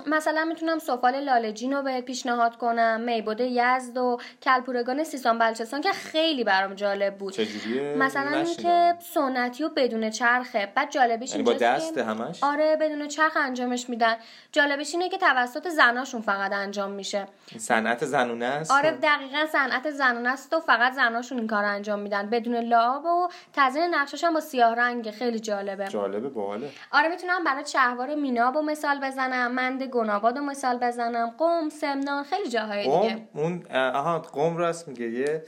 مثلا 0.08 0.46
می‌تونم 0.46 0.80
سفال 0.80 1.20
لالجین 1.20 1.74
رو 1.74 1.82
بهت 1.84 2.06
پیشنهاد 2.06 2.58
کنم 2.58 3.02
میبود 3.02 3.42
یزد 3.42 3.98
و 3.98 4.18
کلپورگان 4.42 5.04
سیستان 5.04 5.40
بلوچستان 5.40 5.82
که 5.82 5.92
خیلی 5.92 6.44
برام 6.44 6.74
جالب 6.74 7.18
بود. 7.18 7.34
چجوری 7.34 7.75
مثلا 7.82 8.38
اینکه 8.38 8.96
سنتی 9.00 9.64
و 9.64 9.70
بدون 9.70 10.10
چرخه. 10.10 10.72
بعد 10.76 10.92
جالبش 10.92 11.32
یعنی 11.32 11.44
با 11.44 11.54
دست 11.54 11.98
همش؟ 11.98 12.44
آره 12.44 12.76
بدون 12.76 13.08
چرخ 13.08 13.38
انجامش 13.38 13.90
میدن. 13.90 14.16
جالبش 14.52 14.94
اینه 14.94 15.10
که 15.10 15.18
توسط 15.18 15.70
زناشون 15.70 16.22
فقط 16.22 16.54
انجام 16.54 16.92
میشه. 16.92 17.26
صنعت 17.58 18.06
زنونه 18.06 18.46
است؟ 18.46 18.72
آره 18.72 18.92
دقیقا 18.92 19.46
صنعت 19.52 19.90
زنونه 19.90 20.30
است 20.30 20.54
و 20.54 20.60
فقط 20.60 20.94
زناشون 20.94 21.38
این 21.38 21.48
کار 21.48 21.64
انجام 21.64 22.00
میدن. 22.00 22.30
بدون 22.30 22.56
لعاب 22.56 23.06
و 23.06 23.28
تزیین 23.54 23.96
نقشش 23.96 24.24
هم 24.24 24.34
با 24.34 24.40
سیاه 24.40 24.76
رنگ 24.76 25.12
خیلی 25.12 25.40
جالبه. 25.40 25.88
جالبه 25.88 26.30
باحاله. 26.30 26.70
آره 26.92 27.10
می‌تونم 27.10 27.44
برای 27.44 27.66
شهوار 27.66 28.16
میناب 28.16 28.56
و 28.56 28.62
مثال 28.62 29.00
بزنم 29.00 29.52
مند 29.52 29.84
گناباد 29.84 30.38
و 30.38 30.42
مثال 30.42 30.78
بزنم. 30.78 31.36
قم 31.38 31.70
سمنان 31.70 32.24
خیلی 32.24 32.50
جاهای 32.50 32.84
دیگه. 32.84 33.28
اون 33.34 33.66
آها 33.72 34.20
قم 34.20 34.58
راست 34.58 34.88
میگه. 34.88 35.06
یه 35.06 35.44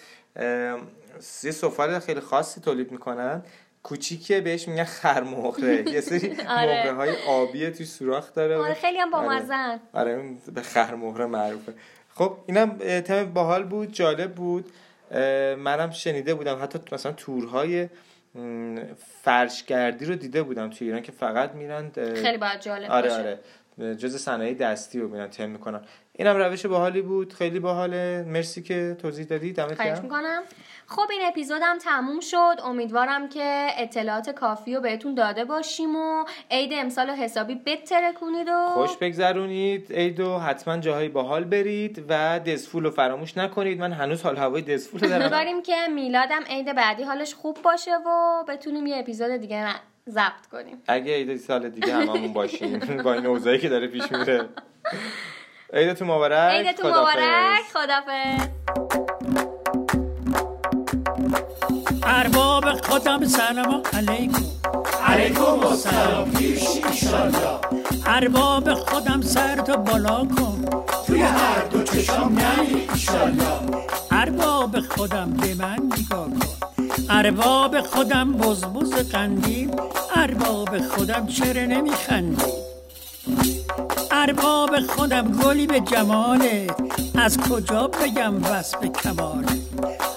یه 1.43 1.51
سفال 1.51 1.99
خیلی 1.99 2.19
خاصی 2.19 2.61
تولید 2.61 2.91
می‌کنن. 2.91 3.43
کوچیکه 3.83 4.41
بهش 4.41 4.67
میگن 4.67 4.83
خرمغره 4.83 5.83
یه 5.93 6.01
سری 6.01 6.37
آره. 6.49 6.93
های 6.93 7.15
آبی 7.27 7.69
توی 7.69 7.85
سوراخ 7.85 8.33
داره. 8.33 8.57
آره 8.57 8.73
خیلی 8.73 8.97
هم 8.97 9.11
بامزن 9.11 9.79
آره. 9.93 10.15
آره 10.15 10.35
به 10.53 10.61
خرمغره 10.61 11.25
معروفه. 11.25 11.73
خب 12.15 12.37
اینم 12.45 12.77
تم 13.01 13.25
باحال 13.25 13.63
بود 13.63 13.91
جالب 13.91 14.35
بود. 14.35 14.71
منم 15.57 15.91
شنیده 15.91 16.33
بودم. 16.33 16.63
حتی 16.63 16.79
مثلا 16.91 17.11
تورهای 17.11 17.89
فرشگردی 19.21 20.05
رو 20.05 20.15
دیده 20.15 20.43
بودم 20.43 20.69
توی 20.69 20.87
ایران 20.87 21.01
که 21.01 21.11
فقط 21.11 21.51
میرن 21.51 21.91
خیلی 21.95 22.37
باید 22.37 22.61
جالب 22.61 22.91
آره 22.91 23.09
باشه. 23.09 23.39
آره. 23.79 23.95
جز 23.95 24.15
صنایع 24.21 24.53
دستی 24.53 24.99
رو 24.99 25.07
میرن 25.07 25.27
تم 25.29 25.49
می‌کنن. 25.49 25.81
اینم 26.17 26.35
روش 26.37 26.65
باحالی 26.65 27.01
بود. 27.01 27.33
خیلی 27.33 27.59
باحاله. 27.59 28.25
مرسی 28.27 28.61
که 28.63 28.97
توضیح 29.01 29.25
دادی. 29.25 29.53
دمت 29.53 29.83
گرم. 29.83 30.01
می‌کنم. 30.03 30.41
خب 30.87 31.07
این 31.11 31.21
اپیزودم 31.27 31.77
تموم 31.77 32.19
شد. 32.19 32.55
امیدوارم 32.65 33.29
که 33.29 33.67
اطلاعات 33.77 34.29
کافی 34.29 34.75
رو 34.75 34.81
بهتون 34.81 35.15
داده 35.15 35.45
باشیم 35.45 35.95
و 35.95 36.25
عید 36.51 36.71
امسال 36.73 37.09
حسابی 37.09 37.55
بتره 37.55 38.13
کنید 38.13 38.47
و 38.47 38.69
خوش 38.69 38.97
بگذرونید. 38.97 39.93
عیدو 39.93 40.37
حتما 40.37 40.77
جاهای 40.77 41.09
باحال 41.09 41.43
برید 41.43 42.05
و 42.09 42.39
دزفول 42.39 42.83
رو 42.83 42.91
فراموش 42.91 43.37
نکنید. 43.37 43.79
من 43.79 43.91
هنوز 43.93 44.21
حال 44.21 44.37
هوای 44.37 44.61
دزفول 44.61 44.99
دارم. 44.99 45.21
امیدواریم 45.21 45.61
که 45.61 45.75
میلادم 45.95 46.43
عید 46.49 46.75
بعدی 46.75 47.03
حالش 47.03 47.33
خوب 47.33 47.57
باشه 47.63 47.91
و 48.05 48.43
بتونیم 48.47 48.85
یه 48.87 48.97
اپیزود 48.97 49.31
دیگه 49.31 49.65
ضبط 50.09 50.45
کنیم. 50.51 50.81
اگه 50.87 51.13
عید 51.13 51.37
سال 51.37 51.69
دیگه 51.69 51.93
هممون 51.93 52.33
باشیم 52.33 52.79
با 53.03 53.13
این 53.13 53.25
اوضاعی 53.25 53.59
که 53.59 53.69
داره 53.69 53.87
پیش 53.87 54.11
میره. 54.11 54.45
عیدتون 55.73 56.07
مبارک. 56.07 56.51
عیدتون 56.51 56.91
مبارک. 56.91 57.61
خدافظ. 57.73 58.47
ارباب 62.03 62.81
خودم 62.81 63.25
سلام 63.25 63.83
علیکم. 63.93 64.43
علیکم 65.07 65.65
و 65.65 65.75
سلام 65.75 66.31
پیش 66.31 66.63
ایشالله 66.91 67.59
ارباب 68.05 68.73
خودم 68.73 69.21
سر 69.21 69.55
تو 69.55 69.77
بالا 69.77 70.25
کن. 70.25 70.65
توی 71.07 71.21
هر 71.21 71.61
دو 71.61 71.83
چشام 71.83 72.39
نمی 72.39 72.87
ایشالله 72.93 73.87
ارباب 74.11 74.79
خودم 74.79 75.29
به 75.29 75.55
من 75.55 75.79
نگاه 75.79 76.29
کن. 76.29 76.39
ارباب 77.09 77.81
خودم 77.81 78.33
بزبز 78.33 79.11
قندیل. 79.11 79.71
ارباب 80.15 80.77
خودم 80.77 81.27
چرا 81.27 81.65
نمیخندی؟ 81.65 82.51
ارباب 84.11 84.79
خودم 84.79 85.31
گلی 85.31 85.67
به 85.67 85.79
جماله. 85.79 86.67
از 87.15 87.37
کجا 87.37 87.87
بگم 87.87 88.43
وصف 88.43 88.85
کماله 88.85 89.47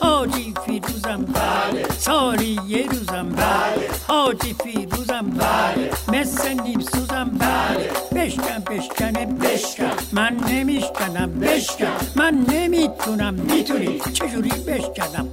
حاجی 0.01 0.55
فیروزم 0.67 1.25
بله. 1.25 1.87
سالی 1.99 2.61
یه 2.69 2.87
روزم 2.87 3.29
بله. 3.29 3.89
حاجی 4.09 4.57
فیروزم 4.65 5.23
بله. 5.31 5.91
مثل 6.09 6.61
نیم 6.63 6.81
سوزم 6.81 7.31
بله. 7.39 7.91
بشکن 8.15 8.59
بشکنه 8.75 9.27
بشکن. 9.27 9.93
من 10.13 10.37
نمیشکنم 10.49 11.41
بشکن. 11.41 11.87
من 12.17 12.47
نمی‌تونم. 12.49 13.35
می‌تونی. 13.35 14.01
چجوری 14.13 14.51
بشکنم؟ 14.51 15.29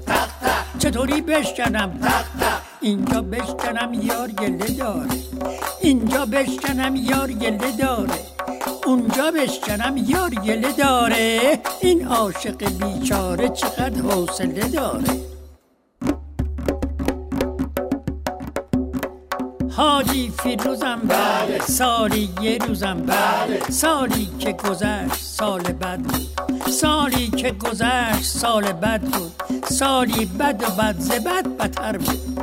چطوری 0.80 1.22
بشکنم؟ 1.22 2.00
اینجا 2.82 3.22
بشکنم 3.22 3.94
یار 3.94 4.28
گله 4.32 4.68
داره. 4.78 5.10
اینجا 5.82 6.26
بشکنم 6.26 6.96
یار 6.96 7.32
گله 7.32 7.72
داره. 7.80 8.20
اونجا 8.86 9.32
بشکنم 9.32 9.98
یار 9.98 10.30
گله 10.30 10.72
داره. 10.72 11.60
این 11.82 12.08
عاشق 12.08 12.58
بیچاره 12.58 13.50
چقدر 13.50 14.02
حوصله 14.02 14.70
داره. 14.70 15.37
حاجی 19.78 20.34
فیروزم 20.44 21.00
بله 21.04 21.60
سالی 21.60 22.30
یه 22.42 22.58
روزم 22.58 23.02
بله. 23.06 23.60
سالی 23.70 24.30
که 24.40 24.52
گذشت 24.52 25.24
سال 25.24 25.62
بد 25.62 26.00
بود. 26.00 26.28
سالی 26.70 27.28
که 27.28 27.52
گذشت 27.52 28.24
سال 28.24 28.63
بد 28.63 29.02
بود. 29.02 29.32
سالی 29.63 30.26
بد 30.26 30.63
و 30.63 30.82
بد 30.82 30.96
زبد 31.00 31.48
بدتر 31.58 31.98
بود. 31.98 32.40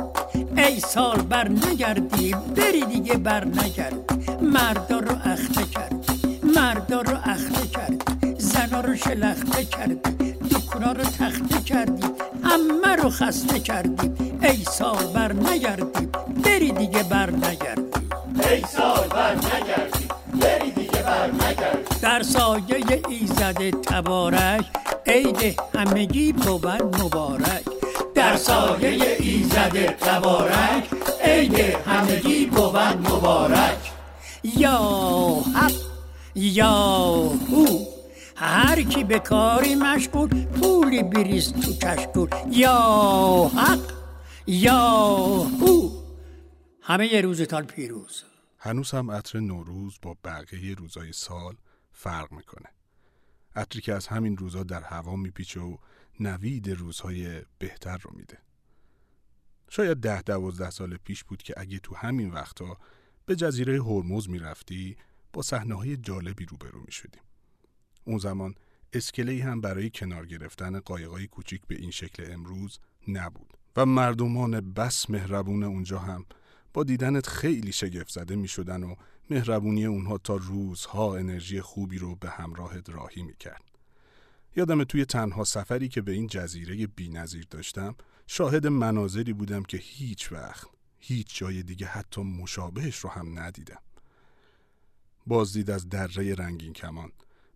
ای 0.57 0.79
سال 0.79 1.21
بر 1.21 1.47
نگردی 1.47 2.35
بری 2.55 2.85
دیگه 2.85 3.13
بر 3.17 3.45
نگردی 3.45 4.15
مردا 4.41 4.99
رو 4.99 5.15
اخته 5.25 5.63
کردی 5.63 6.39
مردا 6.55 7.01
رو 7.01 7.17
اخته 7.23 7.67
کردی 7.67 8.35
زنا 8.37 8.81
رو 8.81 8.95
شلخته 8.95 9.65
کردی 9.65 10.31
دکونا 10.31 10.91
رو 10.91 11.03
تخته 11.03 11.61
کردی. 11.65 12.07
همه 12.43 12.95
رو 12.95 13.09
خسته 13.09 13.59
کردی. 13.59 14.11
ای 14.41 14.63
سال 14.63 15.05
بر 15.13 15.33
نگردی 15.33 16.09
ایزد 23.59 23.81
تبارک 23.81 24.65
عید 25.07 25.61
همگی 25.75 26.33
بود 26.33 26.67
مبارک. 26.67 27.63
در 28.15 28.35
سایه 28.35 29.17
ایزد 29.19 29.85
تبارک 29.85 30.89
عید 31.21 31.59
همگی 31.59 32.45
بود 32.45 32.77
مبارک. 32.77 33.91
یا 34.43 34.77
حق 35.55 35.71
یا 36.35 36.71
هو 37.51 37.85
هر 38.35 38.81
کی 38.81 39.03
به 39.03 39.19
کاری 39.19 39.75
مشغول 39.75 40.45
پولی 40.45 41.03
بریز 41.03 41.53
تو 41.53 41.73
کشکول. 41.73 42.29
یا 42.49 43.51
حق 43.55 43.91
یا 44.47 44.79
هو 45.61 45.89
همه 46.81 47.21
روزتان 47.21 47.65
پیروز. 47.65 48.23
هنوز 48.59 48.91
هم 48.91 49.11
عطر 49.11 49.39
نوروز 49.39 49.99
با 50.01 50.15
بقیه 50.23 50.75
روزای 50.75 51.13
سال 51.13 51.55
فرق 51.93 52.31
می‌کنه. 52.31 52.74
عطری 53.55 53.81
که 53.81 53.93
از 53.93 54.07
همین 54.07 54.37
روزا 54.37 54.63
در 54.63 54.83
هوا 54.83 55.15
میپیچه 55.15 55.59
و 55.59 55.77
نوید 56.19 56.69
روزهای 56.69 57.41
بهتر 57.59 57.97
رو 57.97 58.11
میده. 58.13 58.37
شاید 59.69 59.97
ده 59.97 60.21
دوازده 60.21 60.69
سال 60.69 60.97
پیش 60.97 61.23
بود 61.23 61.43
که 61.43 61.53
اگه 61.57 61.79
تو 61.79 61.95
همین 61.95 62.31
وقتا 62.31 62.77
به 63.25 63.35
جزیره 63.35 63.83
هرمز 63.83 64.29
می‌رفتی 64.29 64.97
با 65.33 65.41
صحنه 65.41 65.75
های 65.75 65.97
جالبی 65.97 66.45
روبرو 66.45 66.81
می‌شدیم. 66.85 67.21
اون 68.05 68.17
زمان 68.17 68.55
اسکله 68.93 69.43
هم 69.43 69.61
برای 69.61 69.89
کنار 69.89 70.25
گرفتن 70.25 70.79
قایقای 70.79 71.27
کوچیک 71.27 71.61
به 71.67 71.75
این 71.75 71.91
شکل 71.91 72.33
امروز 72.33 72.79
نبود 73.07 73.57
و 73.75 73.85
مردمان 73.85 74.73
بس 74.73 75.09
مهربون 75.09 75.63
اونجا 75.63 75.99
هم 75.99 76.25
با 76.75 76.83
دیدنت 76.83 77.27
خیلی 77.27 77.71
شگفت 77.71 78.09
زده 78.09 78.35
می 78.35 78.47
شدن 78.47 78.83
و 78.83 78.95
مهربونی 79.29 79.85
اونها 79.85 80.17
تا 80.17 80.35
روزها 80.35 81.17
انرژی 81.17 81.61
خوبی 81.61 81.97
رو 81.97 82.15
به 82.15 82.29
همراهت 82.29 82.89
راهی 82.89 83.23
می 83.23 83.35
کرد. 83.35 83.63
یادم 84.55 84.83
توی 84.83 85.05
تنها 85.05 85.43
سفری 85.43 85.89
که 85.89 86.01
به 86.01 86.11
این 86.11 86.27
جزیره 86.27 86.87
بی 86.87 87.09
نظیر 87.09 87.47
داشتم 87.49 87.95
شاهد 88.27 88.67
مناظری 88.67 89.33
بودم 89.33 89.63
که 89.63 89.77
هیچ 89.77 90.31
وقت 90.31 90.67
هیچ 90.99 91.39
جای 91.39 91.63
دیگه 91.63 91.87
حتی 91.87 92.21
مشابهش 92.21 92.97
رو 92.97 93.09
هم 93.09 93.39
ندیدم. 93.39 93.81
بازدید 95.27 95.69
از 95.69 95.89
دره 95.89 96.35
رنگین 96.35 96.73
کمان، 96.73 97.11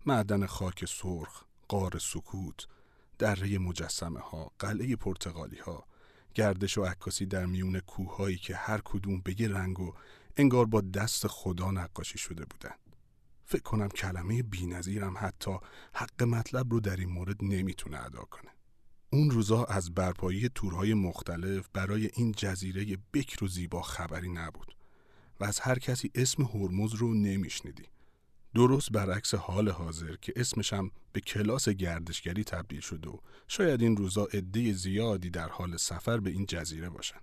معدن 0.05 0.45
خاک 0.45 0.85
سرخ، 0.85 1.43
قار 1.67 1.99
سکوت، 1.99 2.67
دره 3.17 3.57
مجسمه 3.57 4.19
ها، 4.19 4.51
قلعه 4.59 4.95
پرتغالی 4.95 5.59
ها، 5.59 5.85
گردش 6.33 6.77
و 6.77 6.83
عکاسی 6.83 7.25
در 7.25 7.45
میون 7.45 7.79
کوههایی 7.79 8.37
که 8.37 8.55
هر 8.55 8.81
کدوم 8.85 9.21
به 9.21 9.41
یه 9.41 9.47
رنگ 9.47 9.79
و 9.79 9.93
انگار 10.37 10.65
با 10.65 10.81
دست 10.81 11.27
خدا 11.27 11.71
نقاشی 11.71 12.17
شده 12.17 12.45
بودن. 12.45 12.75
فکر 13.45 13.61
کنم 13.61 13.87
کلمه 13.87 14.43
بینظیرم 14.43 15.13
حتی 15.17 15.57
حق 15.93 16.23
مطلب 16.23 16.71
رو 16.71 16.79
در 16.79 16.97
این 16.97 17.09
مورد 17.09 17.43
نمی‌تونه 17.43 18.05
ادا 18.05 18.21
کنه. 18.21 18.51
اون 19.09 19.31
روزا 19.31 19.63
از 19.63 19.93
برپایی 19.93 20.49
تورهای 20.49 20.93
مختلف 20.93 21.69
برای 21.73 22.09
این 22.13 22.31
جزیره 22.37 22.97
بکر 23.13 23.43
و 23.43 23.47
زیبا 23.47 23.81
خبری 23.81 24.29
نبود 24.29 24.75
و 25.39 25.43
از 25.43 25.59
هر 25.59 25.79
کسی 25.79 26.11
اسم 26.15 26.43
هرمز 26.43 26.93
رو 26.93 27.13
نمیشنیدی. 27.13 27.85
درست 28.59 28.91
برعکس 28.91 29.33
حال 29.33 29.69
حاضر 29.69 30.15
که 30.15 30.33
اسمشم 30.35 30.91
به 31.13 31.21
کلاس 31.21 31.69
گردشگری 31.69 32.43
تبدیل 32.43 32.79
شده 32.79 33.09
و 33.09 33.17
شاید 33.47 33.81
این 33.81 33.97
روزا 33.97 34.25
عده 34.33 34.73
زیادی 34.73 35.29
در 35.29 35.49
حال 35.49 35.77
سفر 35.77 36.19
به 36.19 36.29
این 36.29 36.45
جزیره 36.45 36.89
باشن. 36.89 37.19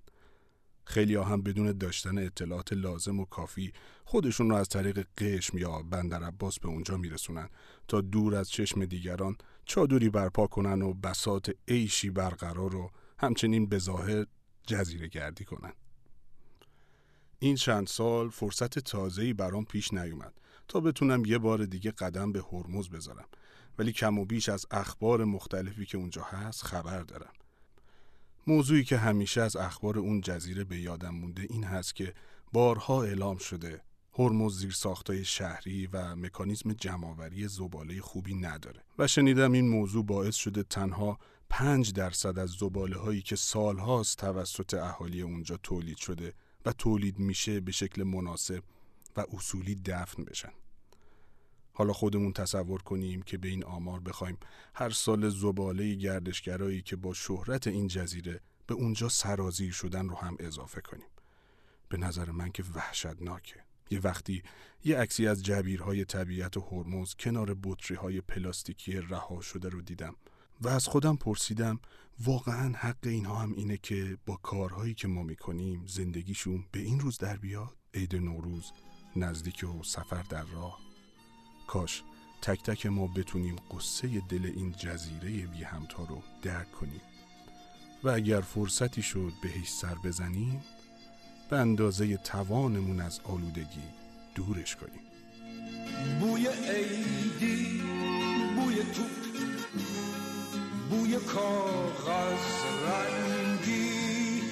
خیلی 0.84 1.14
هم 1.14 1.42
بدون 1.42 1.72
داشتن 1.72 2.18
اطلاعات 2.18 2.72
لازم 2.72 3.20
و 3.20 3.24
کافی 3.24 3.72
خودشون 4.04 4.50
رو 4.50 4.56
از 4.56 4.68
طریق 4.68 5.06
قشم 5.18 5.58
یا 5.58 5.82
بندر 5.82 6.22
عباس 6.22 6.58
به 6.58 6.68
اونجا 6.68 6.96
میرسونن 6.96 7.48
تا 7.88 8.00
دور 8.00 8.34
از 8.34 8.50
چشم 8.50 8.84
دیگران 8.84 9.36
چادری 9.64 10.10
برپا 10.10 10.46
کنن 10.46 10.82
و 10.82 10.94
بسات 10.94 11.50
عیشی 11.68 12.10
برقرار 12.10 12.74
و 12.74 12.90
همچنین 13.18 13.66
به 13.66 13.78
ظاهر 13.78 14.26
جزیره 14.66 15.08
گردی 15.08 15.44
کنن. 15.44 15.72
این 17.38 17.56
چند 17.56 17.86
سال 17.86 18.30
فرصت 18.30 18.78
تازه‌ای 18.78 19.32
برام 19.32 19.64
پیش 19.64 19.92
نیومد 19.92 20.34
تا 20.68 20.80
بتونم 20.80 21.24
یه 21.24 21.38
بار 21.38 21.64
دیگه 21.64 21.90
قدم 21.90 22.32
به 22.32 22.42
هرمز 22.52 22.88
بذارم. 22.88 23.28
ولی 23.78 23.92
کم 23.92 24.18
و 24.18 24.24
بیش 24.24 24.48
از 24.48 24.66
اخبار 24.70 25.24
مختلفی 25.24 25.86
که 25.86 25.98
اونجا 25.98 26.22
هست 26.22 26.62
خبر 26.62 27.02
دارم. 27.02 27.32
موضوعی 28.46 28.84
که 28.84 28.96
همیشه 28.96 29.40
از 29.40 29.56
اخبار 29.56 29.98
اون 29.98 30.20
جزیره 30.20 30.64
به 30.64 30.80
یادم 30.80 31.14
مونده 31.14 31.46
این 31.50 31.64
هست 31.64 31.94
که 31.94 32.14
بارها 32.52 33.02
اعلام 33.02 33.36
شده 33.36 33.82
هرمز 34.18 34.58
زیر 34.58 34.72
ساختای 34.72 35.24
شهری 35.24 35.86
و 35.86 36.16
مکانیزم 36.16 36.72
جمعآوری 36.72 37.48
زباله 37.48 38.00
خوبی 38.00 38.34
نداره 38.34 38.82
و 38.98 39.06
شنیدم 39.06 39.52
این 39.52 39.68
موضوع 39.68 40.04
باعث 40.04 40.34
شده 40.34 40.62
تنها 40.62 41.18
پنج 41.48 41.92
درصد 41.92 42.38
از 42.38 42.50
زباله 42.50 42.96
هایی 42.96 43.22
که 43.22 43.36
سالهاست 43.36 44.18
توسط 44.18 44.74
اهالی 44.74 45.22
اونجا 45.22 45.56
تولید 45.56 45.96
شده 45.96 46.32
و 46.66 46.72
تولید 46.72 47.18
میشه 47.18 47.60
به 47.60 47.72
شکل 47.72 48.02
مناسب 48.02 48.62
و 49.16 49.24
اصولی 49.32 49.74
دفن 49.74 50.24
بشن. 50.24 50.52
حالا 51.72 51.92
خودمون 51.92 52.32
تصور 52.32 52.82
کنیم 52.82 53.22
که 53.22 53.38
به 53.38 53.48
این 53.48 53.64
آمار 53.64 54.00
بخوایم 54.00 54.38
هر 54.74 54.90
سال 54.90 55.28
زباله 55.28 55.94
گردشگرایی 55.94 56.82
که 56.82 56.96
با 56.96 57.14
شهرت 57.14 57.66
این 57.66 57.86
جزیره 57.86 58.40
به 58.66 58.74
اونجا 58.74 59.08
سرازیر 59.08 59.72
شدن 59.72 60.08
رو 60.08 60.16
هم 60.16 60.36
اضافه 60.40 60.80
کنیم. 60.80 61.08
به 61.88 61.96
نظر 61.96 62.30
من 62.30 62.52
که 62.52 62.64
وحشتناکه. 62.74 63.64
یه 63.90 64.00
وقتی 64.00 64.42
یه 64.84 64.98
عکسی 64.98 65.26
از 65.26 65.42
جبیرهای 65.42 66.04
طبیعت 66.04 66.56
و 66.56 66.60
هرمز 66.60 67.14
کنار 67.14 67.56
بطری 67.62 67.96
های 67.96 68.20
پلاستیکی 68.20 68.92
رها 68.92 69.40
شده 69.40 69.68
رو 69.68 69.82
دیدم 69.82 70.16
و 70.60 70.68
از 70.68 70.86
خودم 70.86 71.16
پرسیدم 71.16 71.80
واقعا 72.20 72.72
حق 72.76 73.06
اینها 73.06 73.36
هم 73.38 73.52
اینه 73.52 73.76
که 73.76 74.18
با 74.26 74.36
کارهایی 74.36 74.94
که 74.94 75.08
ما 75.08 75.22
می‌کنیم 75.22 75.86
زندگیشون 75.86 76.64
به 76.72 76.80
این 76.80 77.00
روز 77.00 77.18
در 77.18 77.36
بیاد؟ 77.36 77.76
عید 77.94 78.16
نوروز. 78.16 78.72
نزدیک 79.16 79.64
و 79.64 79.82
سفر 79.82 80.22
در 80.22 80.44
راه. 80.44 80.78
کاش 81.66 82.02
تک 82.42 82.62
تک 82.62 82.86
ما 82.86 83.06
بتونیم 83.06 83.56
قصه 83.70 84.20
دل 84.20 84.52
این 84.56 84.72
جزیره 84.72 85.46
بی 85.46 85.64
همتا 85.64 86.04
رو 86.04 86.22
درک 86.42 86.72
کنیم. 86.72 87.00
و 88.04 88.08
اگر 88.08 88.40
فرصتی 88.40 89.02
شد 89.02 89.32
بهش 89.42 89.68
سر 89.68 89.94
بزنیم 89.94 90.64
به 91.50 91.56
اندازه 91.56 92.16
توانمون 92.16 93.00
از 93.00 93.20
آلودگی 93.24 93.84
دورش 94.34 94.76
کنیم. 94.76 95.00
بوی 96.20 96.46
عیدی 96.46 97.82
بوی 98.56 98.76
توپ 98.76 99.26
بوی 100.90 101.16
کاغذ 101.16 102.46
رنگی 102.86 104.42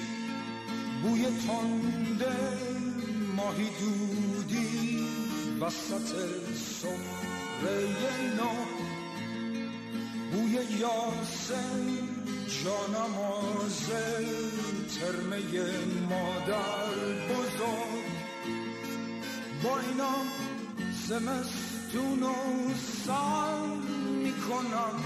بوی 1.03 1.25
تنده 1.25 2.35
ماهی 3.35 3.69
دودی 4.55 5.07
وسط 5.61 6.15
سفره 6.55 7.87
نو 8.37 8.55
بوی 10.31 10.51
یاسم 10.79 11.85
جانماز 12.63 13.89
ترمه 14.99 15.39
مادر 16.09 16.91
بزرگ 17.29 18.05
با 19.63 19.79
اینا 19.79 20.15
زمستون 21.07 22.23
و 22.23 22.33
سال 23.05 23.77
می‌کنم 24.23 25.03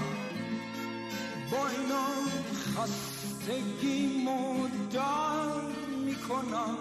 با 1.50 1.68
اینا 1.68 2.06
خستگی 2.76 4.24
مدر 4.24 5.60
می‌کنم 6.04 6.76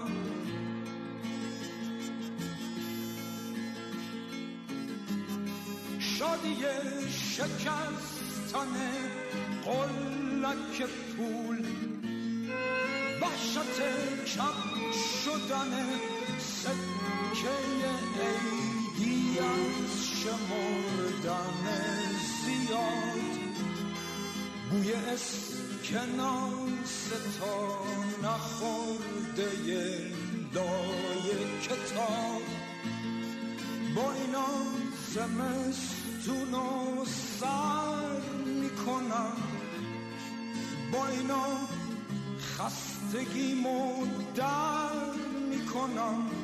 شادی 6.19 6.63
شکستن 7.36 8.73
قلک 9.65 10.77
پول 11.17 11.65
وحشت 13.21 13.79
کم 14.36 14.60
شدن 15.23 15.73
سکه 16.39 17.58
عیدی 18.19 19.39
از 19.39 19.93
شمردن 20.23 21.65
زیاد. 22.45 23.38
بوی 24.71 24.93
اسکناس 24.93 26.17
تا 27.39 27.58
نخورده 28.23 29.49
لای 30.53 31.27
کتاب. 31.62 32.43
با 33.95 34.08
اینا 34.13 34.49
زمستون 35.13 35.98
و 37.01 37.05
سر 37.39 38.21
می‌کنم. 38.45 39.38
با 40.93 41.08
اینا 41.08 41.45
خستگی 42.39 43.53
در 44.36 45.13
می‌کنم. 45.49 46.38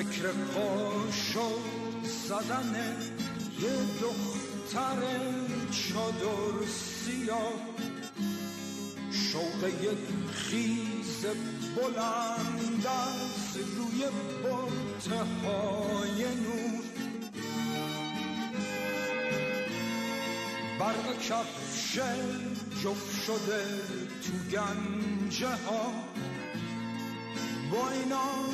فکر 0.00 0.28
پاشو 0.32 1.50
زدن 2.28 2.96
یه 3.60 3.70
دختر 4.00 5.00
چادر 5.70 6.66
سیاه. 6.66 7.52
شوق 9.10 9.64
یک 9.82 10.32
خیز 10.32 11.26
بلند 11.76 12.86
از 12.86 13.56
روی 13.56 14.04
های 15.44 16.24
نور. 16.24 16.84
برق 20.78 21.18
کفش 21.18 21.98
جفت 22.82 23.22
شده 23.26 23.64
تو 24.22 24.56
گنجه 24.56 25.48
ها 25.48 25.92
با 27.72 27.90
اینا 27.90 28.50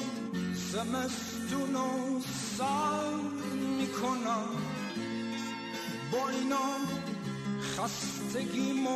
زمستون 1.47 1.77
و 1.77 2.21
سر 2.59 3.15
می‌کنم 3.79 4.49
با 6.13 6.29
اینا 6.29 6.69
خستگی 7.61 8.87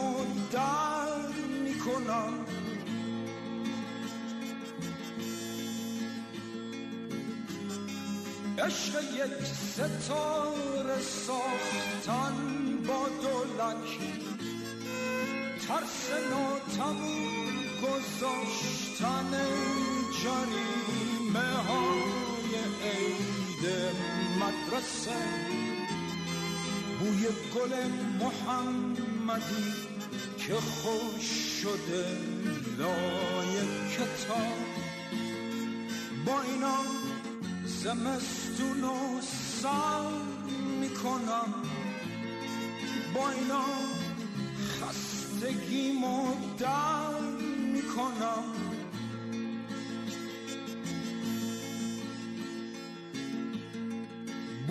در 0.52 1.28
می‌کنم 1.64 2.32
عشق 8.58 9.02
یک 9.02 9.46
ستاره 9.46 11.00
ساختن 11.00 12.34
با 12.86 13.08
دولک 13.22 13.98
ترس 15.68 16.10
ناتمون 16.30 17.52
گذاشتن 17.82 19.30
جریمه 20.22 21.54
های 21.54 22.29
عید 22.82 23.64
مدرسه. 24.40 25.20
بوی 27.00 27.26
گل 27.54 27.72
محمدی 28.20 29.72
که 30.38 30.54
خوش 30.54 31.28
شده 31.62 32.18
لای 32.78 33.54
کتاب. 33.92 34.70
با 36.26 36.42
اینا 36.42 36.78
زمستون 37.64 38.84
و 38.84 39.20
سر 39.62 40.08
می‌کنم. 40.80 41.54
با 43.14 43.30
اینا 43.30 43.64
خستگی 44.80 45.92
در 46.58 47.20
می‌کنم. 47.72 48.69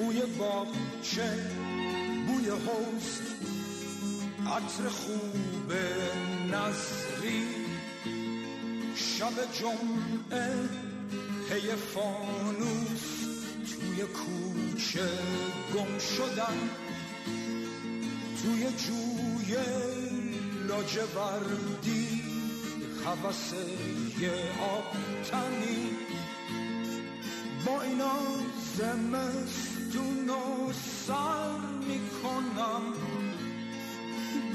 بوی 0.09 0.21
باغچه 0.39 1.29
بوی 2.27 2.49
حوز 2.49 3.19
عطر 4.47 4.89
خوب 4.89 5.73
نظری. 6.51 7.47
شب 8.95 9.33
جمعه 9.59 10.69
پی 11.49 11.75
فانوس. 11.93 13.05
توی 13.69 14.03
کوچه 14.03 15.09
گم 15.75 15.99
شدن 15.99 16.69
توی 18.41 18.63
جوی 18.63 19.55
لاجوردی 20.67 22.23
حوث 23.05 23.53
یه 24.19 24.31
آبتنی. 24.59 25.89
با 27.65 27.81
اینا 27.81 28.19
بدون 29.89 30.29
و 30.29 30.73
سر 31.07 31.57
می‌کنم. 31.87 32.81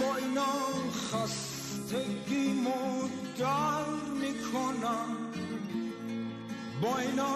با 0.01 0.17
اینا 0.17 0.57
خستگی 0.93 2.53
مدر 2.53 3.85
می‌کنم. 4.21 5.17
با 6.83 6.99
اینا 6.99 7.35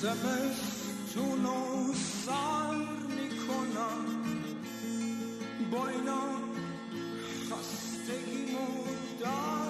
زمستون 0.00 1.46
و 1.46 1.92
سر 2.26 2.76
می‌کنم. 3.08 4.34
با 5.70 5.88
اینا 5.88 6.24
خستگی 7.50 8.42
مدر 8.52 9.63